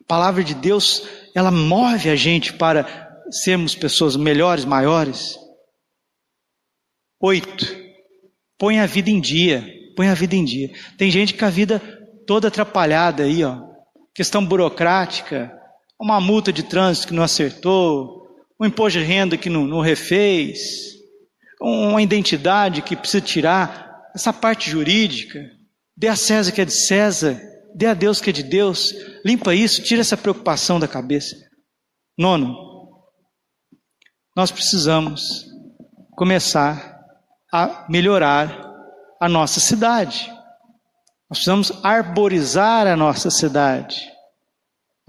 A 0.03 0.09
palavra 0.09 0.43
de 0.43 0.55
Deus, 0.55 1.07
ela 1.35 1.51
move 1.51 2.11
a 2.11 2.17
gente 2.17 2.53
para 2.53 3.09
sermos 3.31 3.75
pessoas 3.75 4.17
melhores, 4.17 4.65
maiores. 4.65 5.37
Oito, 7.21 7.67
põe 8.59 8.81
a 8.81 8.87
vida 8.87 9.11
em 9.11 9.21
dia, 9.21 9.65
põe 9.95 10.09
a 10.09 10.15
vida 10.15 10.35
em 10.35 10.45
dia. 10.45 10.71
Tem 10.97 11.11
gente 11.11 11.35
com 11.35 11.45
a 11.45 11.51
vida 11.51 11.81
toda 12.27 12.49
atrapalhada 12.49 13.23
aí, 13.23 13.45
ó, 13.45 13.61
questão 14.15 14.45
burocrática, 14.45 15.53
uma 16.01 16.21
multa 16.21 16.53
de 16.53 16.63
trânsito 16.65 17.09
que 17.09 17.15
não 17.15 17.23
acertou, 17.23 18.18
um 18.61 18.67
imposto 18.67 18.99
de 18.99 19.05
renda 19.05 19.37
que 19.37 19.49
não, 19.49 19.67
não 19.67 19.81
refez, 19.81 20.59
uma 21.61 22.03
identidade 22.03 22.83
que 22.83 22.97
precisa 22.97 23.21
tirar, 23.21 23.89
essa 24.15 24.33
parte 24.33 24.71
jurídica, 24.71 25.41
dê 25.97 26.09
a 26.09 26.17
César 26.17 26.53
que 26.53 26.61
é 26.61 26.65
de 26.65 26.73
César, 26.73 27.41
dê 27.75 27.87
a 27.87 27.95
Deus 27.95 28.21
que 28.21 28.31
é 28.31 28.33
de 28.33 28.43
Deus, 28.43 28.95
limpa 29.25 29.55
isso, 29.55 29.83
tira 29.83 30.01
essa 30.01 30.17
preocupação 30.17 30.81
da 30.81 30.89
cabeça. 30.89 31.37
Nono, 32.17 32.57
nós 34.37 34.51
precisamos 34.51 35.47
começar 36.17 36.99
a 37.53 37.87
melhorar 37.89 38.69
a 39.21 39.29
nossa 39.29 39.61
cidade. 39.61 40.29
Nós 41.31 41.39
precisamos 41.39 41.73
arborizar 41.85 42.87
a 42.87 42.97
nossa 42.97 43.31
cidade. 43.31 44.11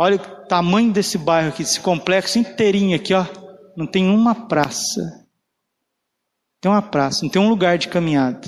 Olha 0.01 0.15
o 0.15 0.47
tamanho 0.47 0.93
desse 0.93 1.17
bairro 1.17 1.49
aqui, 1.49 1.61
desse 1.61 1.81
complexo 1.81 2.39
inteirinho 2.39 2.95
aqui, 2.95 3.13
ó. 3.13 3.25
Não 3.75 3.85
tem 3.85 4.09
uma 4.09 4.33
praça. 4.33 5.27
Tem 6.61 6.71
uma 6.71 6.81
praça, 6.81 7.23
não 7.23 7.29
tem 7.29 7.41
um 7.41 7.49
lugar 7.49 7.77
de 7.77 7.89
caminhada. 7.89 8.47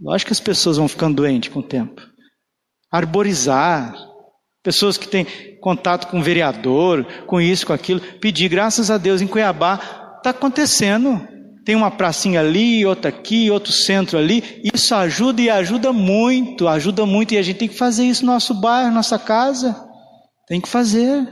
Lógico 0.00 0.28
que 0.28 0.32
as 0.32 0.38
pessoas 0.38 0.76
vão 0.76 0.86
ficando 0.86 1.16
doentes 1.16 1.52
com 1.52 1.58
o 1.58 1.64
tempo. 1.64 2.00
Arborizar. 2.92 3.92
Pessoas 4.62 4.96
que 4.96 5.08
têm 5.08 5.26
contato 5.60 6.06
com 6.08 6.20
o 6.20 6.22
vereador, 6.22 7.04
com 7.26 7.40
isso, 7.40 7.66
com 7.66 7.72
aquilo. 7.72 8.00
Pedir, 8.20 8.48
graças 8.48 8.88
a 8.88 8.98
Deus, 8.98 9.20
em 9.20 9.26
Cuiabá, 9.26 10.14
está 10.18 10.30
acontecendo. 10.30 11.26
Tem 11.64 11.74
uma 11.74 11.90
pracinha 11.90 12.40
ali, 12.40 12.86
outra 12.86 13.08
aqui, 13.08 13.50
outro 13.50 13.72
centro 13.72 14.16
ali. 14.16 14.60
Isso 14.72 14.94
ajuda 14.94 15.40
e 15.40 15.50
ajuda 15.50 15.92
muito, 15.92 16.68
ajuda 16.68 17.04
muito. 17.04 17.34
E 17.34 17.38
a 17.38 17.42
gente 17.42 17.58
tem 17.58 17.68
que 17.68 17.76
fazer 17.76 18.04
isso 18.04 18.24
no 18.24 18.32
nosso 18.32 18.54
bairro, 18.54 18.94
nossa 18.94 19.18
casa. 19.18 19.89
Tem 20.50 20.60
que 20.60 20.68
fazer. 20.68 21.28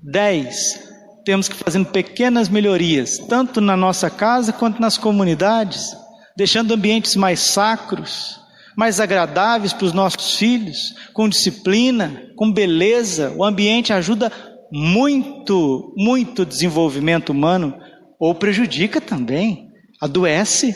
Dez, 0.00 0.80
temos 1.24 1.48
que 1.48 1.56
fazer 1.56 1.84
pequenas 1.86 2.48
melhorias, 2.48 3.18
tanto 3.28 3.60
na 3.60 3.76
nossa 3.76 4.08
casa 4.08 4.52
quanto 4.52 4.80
nas 4.80 4.96
comunidades, 4.96 5.96
deixando 6.36 6.72
ambientes 6.72 7.16
mais 7.16 7.40
sacros, 7.40 8.38
mais 8.76 9.00
agradáveis 9.00 9.72
para 9.72 9.86
os 9.86 9.92
nossos 9.92 10.36
filhos, 10.36 10.94
com 11.12 11.28
disciplina, 11.28 12.22
com 12.36 12.52
beleza. 12.52 13.34
O 13.36 13.42
ambiente 13.42 13.92
ajuda 13.92 14.30
muito, 14.70 15.92
muito 15.96 16.46
desenvolvimento 16.46 17.30
humano, 17.30 17.76
ou 18.16 18.32
prejudica 18.32 19.00
também, 19.00 19.72
adoece. 20.00 20.72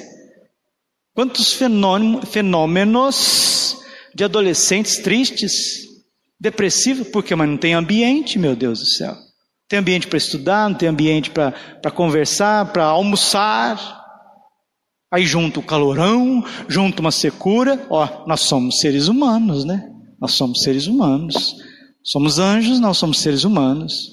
Quantos 1.14 1.53
fenômenos 1.53 3.81
de 4.14 4.25
adolescentes 4.25 4.98
tristes, 4.98 5.87
depressivos, 6.38 7.09
porque 7.09 7.35
mas 7.35 7.48
não 7.48 7.57
tem 7.57 7.75
ambiente, 7.75 8.38
meu 8.38 8.55
Deus 8.55 8.81
do 8.81 8.87
céu. 8.87 9.16
Tem 9.68 9.79
ambiente 9.79 10.07
para 10.07 10.18
estudar, 10.18 10.68
não 10.68 10.77
tem 10.77 10.88
ambiente 10.88 11.31
para 11.31 11.90
conversar, 11.90 12.72
para 12.72 12.85
almoçar. 12.85 14.03
Aí 15.11 15.25
junto 15.25 15.61
o 15.61 15.62
calorão, 15.62 16.44
junto 16.68 17.01
uma 17.01 17.11
secura. 17.11 17.87
Ó, 17.88 18.27
nós 18.27 18.40
somos 18.40 18.81
seres 18.81 19.09
humanos, 19.09 19.64
né? 19.64 19.90
Nós 20.20 20.33
somos 20.33 20.62
seres 20.62 20.87
humanos. 20.87 21.57
Somos 22.03 22.38
anjos, 22.38 22.81
nós 22.81 22.98
somos 22.98 23.20
seres 23.20 23.44
humanos. 23.44 24.11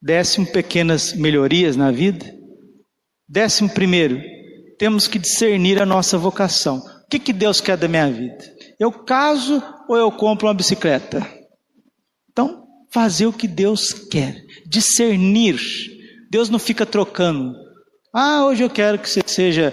Décimo, 0.00 0.46
pequenas 0.46 1.14
melhorias 1.14 1.74
na 1.76 1.90
vida. 1.90 2.32
Décimo 3.28 3.70
primeiro, 3.70 4.20
temos 4.78 5.08
que 5.08 5.18
discernir 5.18 5.80
a 5.80 5.86
nossa 5.86 6.18
vocação. 6.18 6.78
O 6.78 7.08
que, 7.08 7.18
que 7.18 7.32
Deus 7.32 7.60
quer 7.60 7.76
da 7.76 7.88
minha 7.88 8.10
vida? 8.10 8.44
Eu 8.78 8.92
caso 8.92 9.62
ou 9.88 9.96
eu 9.96 10.10
compro 10.10 10.48
uma 10.48 10.54
bicicleta? 10.54 11.26
Então, 12.30 12.64
fazer 12.92 13.26
o 13.26 13.32
que 13.32 13.48
Deus 13.48 13.92
quer, 13.92 14.36
discernir. 14.66 15.60
Deus 16.30 16.50
não 16.50 16.58
fica 16.58 16.84
trocando. 16.84 17.54
Ah, 18.12 18.44
hoje 18.44 18.62
eu 18.62 18.70
quero 18.70 18.98
que 18.98 19.08
você 19.08 19.20
seja 19.26 19.72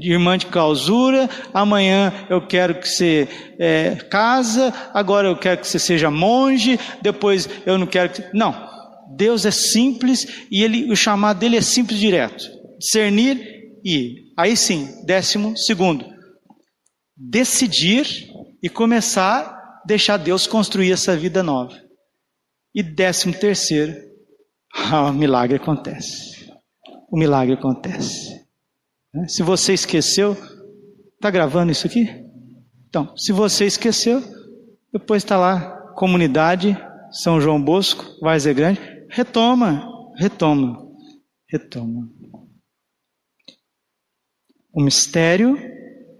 de 0.00 0.12
irmã 0.12 0.38
de 0.38 0.46
clausura, 0.46 1.28
amanhã 1.52 2.12
eu 2.30 2.46
quero 2.46 2.76
que 2.76 2.88
você 2.88 3.28
é, 3.58 3.96
casa, 4.10 4.72
agora 4.92 5.28
eu 5.28 5.36
quero 5.36 5.60
que 5.60 5.68
você 5.68 5.78
seja 5.78 6.10
monge, 6.10 6.78
depois 7.02 7.48
eu 7.66 7.76
não 7.76 7.86
quero 7.86 8.10
que. 8.10 8.24
Não, 8.32 8.54
Deus 9.16 9.44
é 9.44 9.50
simples 9.50 10.46
e 10.50 10.62
ele, 10.62 10.90
o 10.90 10.96
chamado 10.96 11.38
dele 11.38 11.56
é 11.56 11.60
simples 11.60 11.98
e 11.98 12.00
direto. 12.00 12.44
Discernir 12.78 13.38
e 13.84 14.23
aí 14.36 14.56
sim, 14.56 15.04
décimo 15.04 15.56
segundo, 15.56 16.04
decidir 17.16 18.28
e 18.62 18.68
começar 18.68 19.40
a 19.40 19.82
deixar 19.86 20.16
Deus 20.16 20.46
construir 20.46 20.92
essa 20.92 21.16
vida 21.16 21.42
nova. 21.42 21.74
E 22.74 22.82
décimo 22.82 23.34
terceiro, 23.34 23.94
o 25.08 25.12
milagre 25.12 25.56
acontece. 25.56 26.50
O 27.10 27.16
milagre 27.16 27.54
acontece. 27.54 28.44
Né? 29.12 29.28
Se 29.28 29.42
você 29.42 29.74
esqueceu, 29.74 30.36
está 31.14 31.30
gravando 31.30 31.70
isso 31.70 31.86
aqui? 31.86 32.08
Então, 32.88 33.16
se 33.16 33.32
você 33.32 33.66
esqueceu, 33.66 34.22
depois 34.92 35.22
está 35.22 35.36
lá, 35.36 35.92
comunidade 35.94 36.76
São 37.10 37.40
João 37.40 37.62
Bosco, 37.62 38.04
Várzea 38.20 38.52
Grande, 38.52 38.80
retoma, 39.08 39.88
retoma, 40.16 40.88
retoma. 41.48 42.08
O 44.74 44.82
mistério 44.82 45.56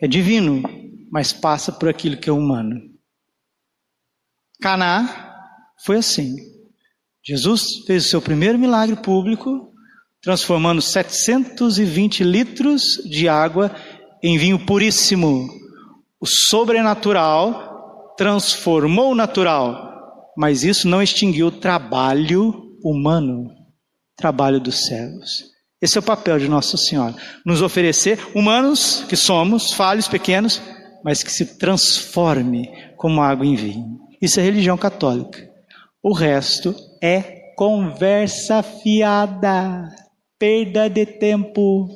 é 0.01 0.07
divino, 0.07 0.63
mas 1.11 1.33
passa 1.33 1.73
por 1.73 1.89
aquilo 1.89 2.17
que 2.17 2.31
é 2.31 2.33
humano. 2.33 2.81
Caná 4.63 5.35
foi 5.85 5.97
assim. 5.97 6.37
Jesus 7.27 7.85
fez 7.85 8.07
o 8.07 8.09
seu 8.09 8.23
primeiro 8.23 8.57
milagre 8.57 8.95
público, 8.95 9.73
transformando 10.23 10.81
720 10.81 12.23
litros 12.23 13.03
de 13.05 13.29
água 13.29 13.75
em 14.23 14.39
vinho 14.39 14.65
puríssimo. 14.65 15.49
O 16.21 16.27
sobrenatural 16.27 18.15
transformou 18.17 19.11
o 19.11 19.17
natural, 19.17 20.31
mas 20.37 20.63
isso 20.63 20.87
não 20.87 21.03
extinguiu 21.03 21.49
o 21.49 21.59
trabalho 21.61 22.79
humano, 22.85 23.51
trabalho 24.17 24.61
dos 24.61 24.87
céus. 24.87 25.54
Esse 25.85 25.99
é 25.99 26.01
o 26.01 26.03
papel 26.03 26.39
de 26.39 26.49
Nossa 26.49 26.79
Senhora. 26.79 27.15
Nos 27.45 27.61
oferecer, 27.61 28.19
humanos 28.35 29.05
que 29.07 29.17
somos, 29.17 29.71
falhos, 29.71 30.09
pequenos, 30.09 30.59
mas 31.05 31.23
que 31.23 31.31
se 31.31 31.59
transforme 31.59 32.71
como 32.97 33.21
água 33.21 33.45
em 33.45 33.55
vinho. 33.55 33.99
Isso 34.19 34.41
é 34.41 34.43
religião 34.43 34.79
católica. 34.79 35.47
O 36.03 36.15
resto 36.15 36.75
é 37.03 37.53
conversa 37.55 38.63
fiada, 38.63 39.95
perda 40.39 40.89
de 40.89 41.05
tempo. 41.05 41.91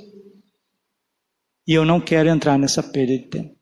E 1.66 1.72
eu 1.72 1.86
não 1.86 1.98
quero 1.98 2.28
entrar 2.28 2.58
nessa 2.58 2.82
perda 2.82 3.14
de 3.14 3.26
tempo. 3.30 3.56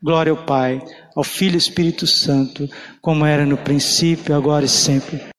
Glória 0.00 0.30
ao 0.30 0.46
Pai, 0.46 0.80
ao 1.16 1.24
Filho 1.24 1.56
e 1.56 1.58
Espírito 1.58 2.06
Santo, 2.06 2.68
como 3.02 3.26
era 3.26 3.44
no 3.44 3.56
princípio, 3.56 4.36
agora 4.36 4.66
e 4.66 4.68
sempre. 4.68 5.33